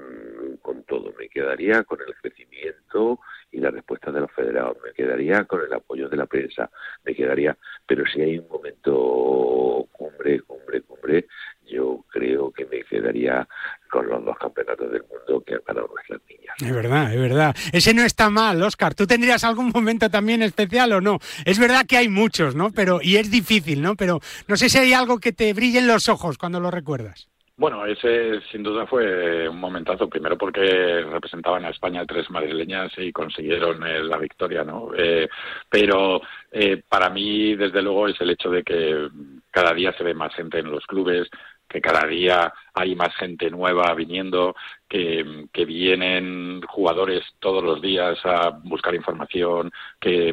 [0.61, 3.19] con todo, me quedaría con el crecimiento
[3.51, 4.77] y la respuesta de los federados.
[4.83, 6.69] Me quedaría con el apoyo de la prensa,
[7.03, 11.27] me quedaría, pero si hay un momento cumbre, cumbre, cumbre,
[11.65, 13.47] yo creo que me quedaría
[13.89, 16.55] con los dos campeonatos del mundo que han ganado nuestras niñas.
[16.59, 17.55] Es verdad, es verdad.
[17.71, 18.95] Ese no está mal, Oscar.
[18.95, 21.19] ¿Tú tendrías algún momento también especial o no?
[21.45, 22.71] Es verdad que hay muchos, ¿no?
[22.71, 23.95] Pero, y es difícil, ¿no?
[23.95, 27.27] Pero no sé si hay algo que te brille en los ojos cuando lo recuerdas.
[27.59, 33.11] Bueno, ese sin duda fue un momentazo, primero porque representaban a España tres madrileñas y
[33.11, 34.91] consiguieron eh, la victoria, ¿no?
[34.95, 35.27] Eh,
[35.67, 39.07] pero eh, para mí, desde luego, es el hecho de que
[39.49, 41.27] cada día se ve más gente en los clubes,
[41.67, 44.55] que cada día hay más gente nueva viniendo,
[44.87, 50.31] que, que vienen jugadores todos los días a buscar información, que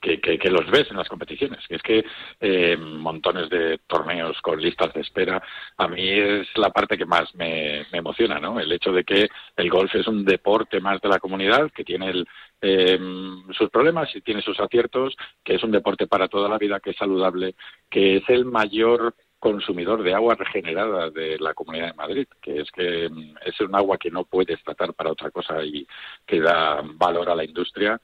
[0.00, 1.64] mm, que, que, los ves en las competiciones.
[1.68, 2.04] Es que
[2.40, 5.42] eh, montones de torneos con listas de espera,
[5.76, 8.58] a mí es la parte que más me, emociona, ¿no?
[8.60, 12.10] El hecho de que el golf es un deporte más de la comunidad, que tiene
[12.10, 12.28] el,
[12.60, 16.80] em, sus problemas y tiene sus aciertos, que es un deporte para toda la vida,
[16.80, 17.54] que es saludable,
[17.88, 22.70] que es el mayor consumidor de agua regenerada de la Comunidad de Madrid, que es
[22.70, 25.86] que em, es un agua que no puedes tratar para otra cosa y
[26.26, 28.00] que da valor a la industria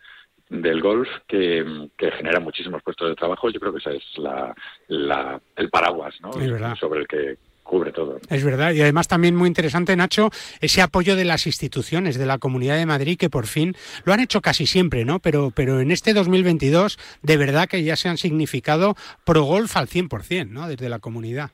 [0.49, 1.65] del golf que,
[1.99, 3.51] genera muchísimos puestos de trabajo.
[3.51, 6.33] Yo creo que esa es la, el paraguas ¿no?
[6.77, 7.37] sobre el que
[7.67, 8.21] cubre todo.
[8.31, 10.31] Es verdad, y además también muy interesante, Nacho,
[10.61, 13.75] ese apoyo de las instituciones, de la Comunidad de Madrid, que por fin
[14.05, 15.19] lo han hecho casi siempre, ¿no?
[15.19, 18.95] Pero, pero en este 2022, de verdad que ya se han significado
[19.25, 20.69] pro golf al 100%, ¿no?
[20.69, 21.51] Desde la comunidad.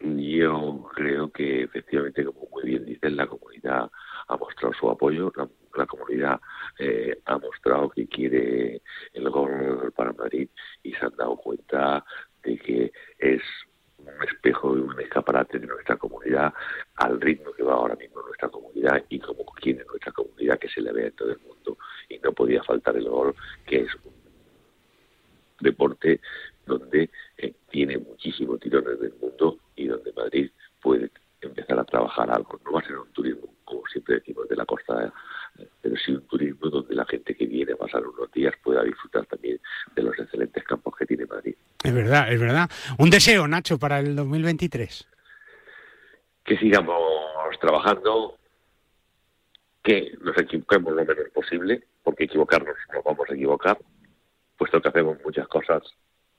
[0.00, 3.90] Yo creo que efectivamente, como muy bien dicen, la comunidad
[4.28, 5.32] ha mostrado su apoyo,
[5.76, 6.40] la, comunidad
[6.78, 10.48] eh, ha mostrado que quiere el gol para Madrid
[10.82, 12.04] y se han dado cuenta
[12.42, 13.42] de que es
[13.98, 16.52] un espejo y un escaparate de nuestra comunidad
[16.96, 20.80] al ritmo que va ahora mismo nuestra comunidad y como quiere nuestra comunidad que se
[20.80, 24.12] le vea en todo el mundo y no podía faltar el gol que es un
[25.60, 26.20] deporte
[26.66, 30.50] donde eh, tiene muchísimos tirones del mundo y donde Madrid
[30.80, 31.10] puede
[31.40, 32.60] empezar a trabajar algo.
[32.64, 35.12] No va a ser un turismo, como siempre decimos, de la costa,
[35.80, 39.26] pero sí un turismo donde la gente que viene a pasar unos días pueda disfrutar
[39.26, 39.60] también
[39.94, 41.54] de los excelentes campos que tiene Madrid.
[41.82, 42.70] Es verdad, es verdad.
[42.98, 45.08] Un deseo, Nacho, para el 2023.
[46.44, 47.00] Que sigamos
[47.60, 48.38] trabajando,
[49.82, 53.78] que nos equivoquemos lo menos posible, porque equivocarnos nos vamos a equivocar,
[54.56, 55.82] puesto que hacemos muchas cosas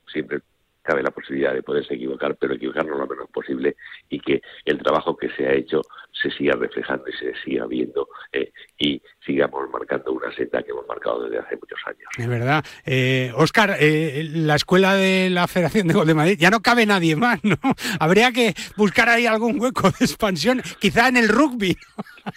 [0.07, 0.41] siempre
[0.84, 3.76] cabe la posibilidad de poderse equivocar, pero equivocarnos lo menos posible
[4.10, 5.82] y que el trabajo que se ha hecho
[6.12, 10.88] se siga reflejando y se siga viendo eh, y sigamos marcando una senda que hemos
[10.88, 12.10] marcado desde hace muchos años.
[12.18, 12.64] Es verdad.
[12.86, 16.86] Eh, Oscar, eh, la escuela de la Federación de Gol de Madrid, ya no cabe
[16.86, 17.58] nadie más, ¿no?
[18.00, 21.78] Habría que buscar ahí algún hueco de expansión, quizá en el rugby.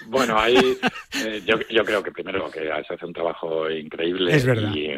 [0.06, 0.56] Bueno, ahí
[1.24, 4.72] eh, yo, yo, creo que primero que se hace un trabajo increíble es verdad.
[4.74, 4.88] y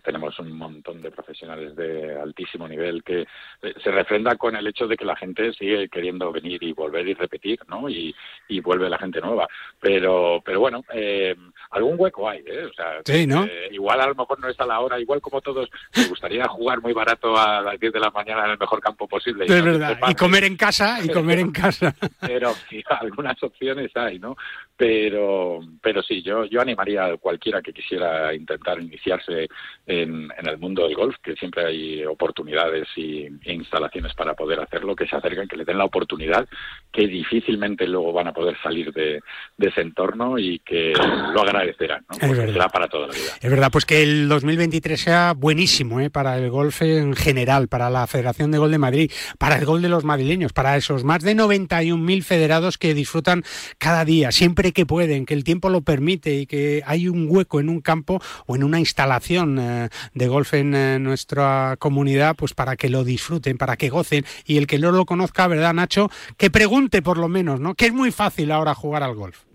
[0.00, 3.26] tenemos un montón de profesionales de altísimo nivel que
[3.60, 7.14] se refrenda con el hecho de que la gente sigue queriendo venir y volver y
[7.14, 7.88] repetir, ¿no?
[7.88, 8.14] Y,
[8.48, 9.46] y vuelve la gente nueva.
[9.80, 11.36] Pero, pero bueno, eh,
[11.70, 12.64] algún hueco hay, ¿eh?
[12.64, 16.06] O sea, eh, igual a lo mejor no está la hora, igual como todos, me
[16.06, 19.44] gustaría jugar muy barato a las 10 de la mañana en el mejor campo posible.
[19.46, 19.98] Y, verdad.
[20.08, 21.94] y comer en casa, y comer en casa.
[22.20, 24.36] pero sí, algunas opciones hay, ¿no?
[24.76, 29.48] Pero, pero sí, yo, yo animaría a cualquiera que quisiera intentar iniciarse
[29.86, 34.60] en, en el mundo del golf, que siempre hay oportunidades y, e instalaciones para poder
[34.60, 36.48] hacerlo, que se acerquen, que le den la oportunidad,
[36.92, 39.20] que difícilmente luego van a poder salir de,
[39.56, 40.92] de ese entorno y que
[41.32, 42.18] lo agradecerán, ¿no?
[42.18, 43.32] Porque será para toda la vida.
[43.40, 46.10] Es verdad, pues que el 2023 sea buenísimo ¿eh?
[46.10, 49.82] para el golf en general, para la Federación de Gol de Madrid, para el gol
[49.82, 53.44] de los madrileños, para esos más de 91.000 federados que disfrutan
[53.78, 57.60] cada día, siempre que pueden, que el tiempo lo permite y que hay un hueco
[57.60, 62.54] en un campo o en una instalación eh, de golf en eh, nuestra comunidad, pues
[62.54, 66.10] para que lo disfruten, para que gocen y el que no lo conozca, ¿verdad, Nacho?
[66.36, 67.74] Que pregunte por lo menos, ¿no?
[67.74, 69.47] Que es muy fácil ahora jugar al golf.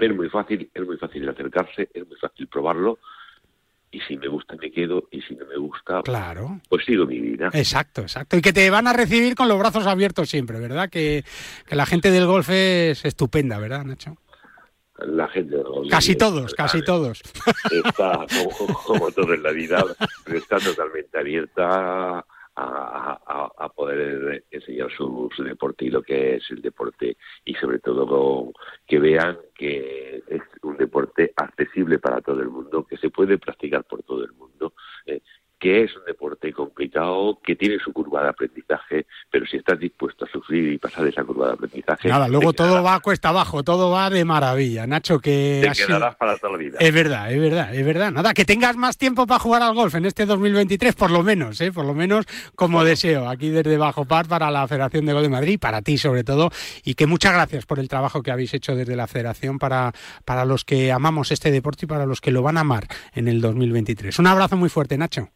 [0.00, 2.98] Es muy fácil, es muy fácil acercarse, es muy fácil probarlo.
[3.92, 5.08] Y si me gusta me quedo.
[5.10, 6.60] Y si no me gusta claro.
[6.68, 7.50] pues sigo mi vida.
[7.52, 8.36] Exacto exacto.
[8.36, 11.24] Y que te van a recibir con los brazos abiertos siempre verdad que,
[11.66, 14.16] que la gente del golf es estupenda verdad Nacho
[15.06, 17.22] la gente del golf casi todos casi todos.
[17.70, 19.84] Está como, como todo en la vida
[20.26, 22.24] está totalmente abierta
[22.60, 28.52] a, poder enseñar su, su, deporte y lo que es el deporte y sobre todo
[28.86, 33.84] que vean que es un deporte accesible para todo el mundo, que se puede practicar
[33.84, 34.74] por todo el mundo,
[35.06, 35.22] eh,
[35.60, 40.24] que es un deporte complicado, que tiene su curva de aprendizaje, pero si estás dispuesto
[40.24, 42.08] a sufrir y pasar esa curva de aprendizaje...
[42.08, 45.60] Nada, luego todo va cuesta abajo, todo va de maravilla, Nacho, que...
[45.62, 46.78] Te quedarás para toda la vida.
[46.80, 48.10] Es verdad, es verdad, es verdad.
[48.10, 51.60] Nada, que tengas más tiempo para jugar al golf en este 2023, por lo menos,
[51.60, 51.70] ¿eh?
[51.70, 55.28] por lo menos como deseo, aquí desde Bajo Par para la Federación de Gol de
[55.28, 56.50] Madrid, para ti sobre todo,
[56.84, 59.92] y que muchas gracias por el trabajo que habéis hecho desde la Federación para,
[60.24, 63.28] para los que amamos este deporte y para los que lo van a amar en
[63.28, 64.18] el 2023.
[64.18, 65.28] Un abrazo muy fuerte, Nacho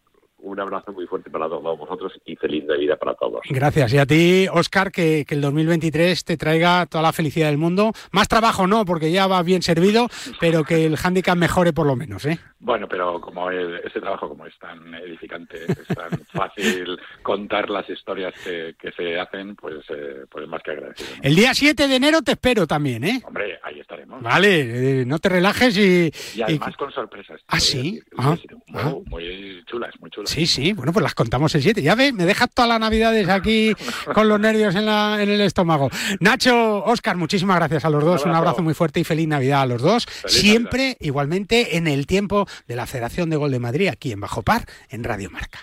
[0.44, 3.40] un abrazo muy fuerte para todos vosotros y feliz Navidad para todos.
[3.48, 3.92] Gracias.
[3.92, 7.92] Y a ti, Oscar, que, el 2023 te traiga toda la felicidad del mundo.
[8.12, 11.96] Más trabajo no, porque ya va bien servido, pero que el hándicap mejore por lo
[11.96, 12.38] menos, ¿eh?
[12.60, 18.32] Bueno, pero como ese trabajo como es tan edificante, es tan fácil contar las historias
[18.42, 21.10] que, se hacen, pues, eh, pues más que agradecido.
[21.22, 23.22] El día 7 de enero te espero también, ¿eh?
[23.26, 24.22] Hombre, ahí estaremos.
[24.22, 26.10] Vale, eh, no te relajes y...
[26.34, 27.40] Y además con sorpresas.
[27.48, 28.00] ¿Ah, sí?
[28.16, 28.36] Ah,
[28.74, 28.94] ah.
[29.06, 30.33] muy chulas, muy chulas.
[30.34, 31.80] Sí, sí, bueno, pues las contamos el 7.
[31.80, 33.72] Ya ve, me dejas todas las navidades aquí
[34.12, 35.90] con los nervios en, la, en el estómago.
[36.18, 38.24] Nacho, Oscar, muchísimas gracias a los dos.
[38.24, 40.08] Un abrazo, muy fuerte y feliz Navidad a los dos.
[40.26, 44.42] Siempre, igualmente, en el tiempo de la Federación de Gol de Madrid, aquí en Bajo
[44.42, 45.60] Par, en Radio Marca.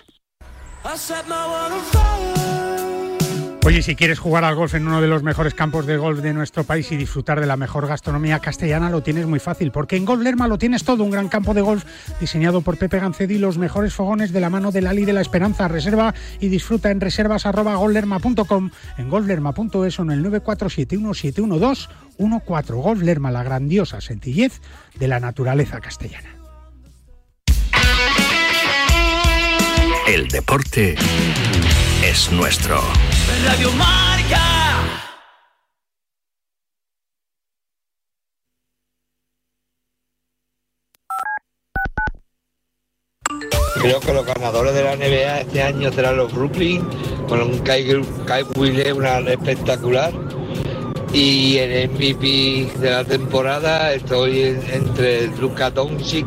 [3.64, 6.34] Oye, si quieres jugar al golf en uno de los mejores campos de golf de
[6.34, 10.04] nuestro país y disfrutar de la mejor gastronomía castellana, lo tienes muy fácil, porque en
[10.04, 11.84] Golf Lerma lo tienes todo, un gran campo de golf
[12.18, 15.68] diseñado por Pepe Gancedi, los mejores fogones de la mano de Lali de la Esperanza.
[15.68, 22.74] Reserva y disfruta en reservas@golflerma.com, en golflerma.es o en el 947171214.
[22.74, 24.60] Golf Lerma, la grandiosa sencillez
[24.98, 26.30] de la naturaleza castellana.
[30.08, 30.96] El deporte
[32.04, 32.82] es nuestro.
[43.82, 46.86] Creo que los ganadores de la NBA este año serán los Brooklyn,
[47.28, 50.12] con un Kyle, Kyle una espectacular.
[51.12, 56.26] Y el MVP de la temporada estoy en, entre Luka Doncic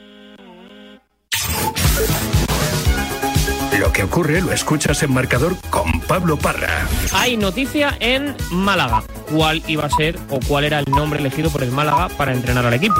[3.81, 6.87] Lo que ocurre lo escuchas en marcador con Pablo Parra.
[7.13, 9.01] Hay noticia en Málaga.
[9.31, 12.63] ¿Cuál iba a ser o cuál era el nombre elegido por el Málaga para entrenar
[12.63, 12.93] al equipo?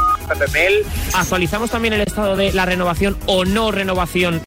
[1.14, 4.40] Actualizamos también el estado de la renovación o no renovación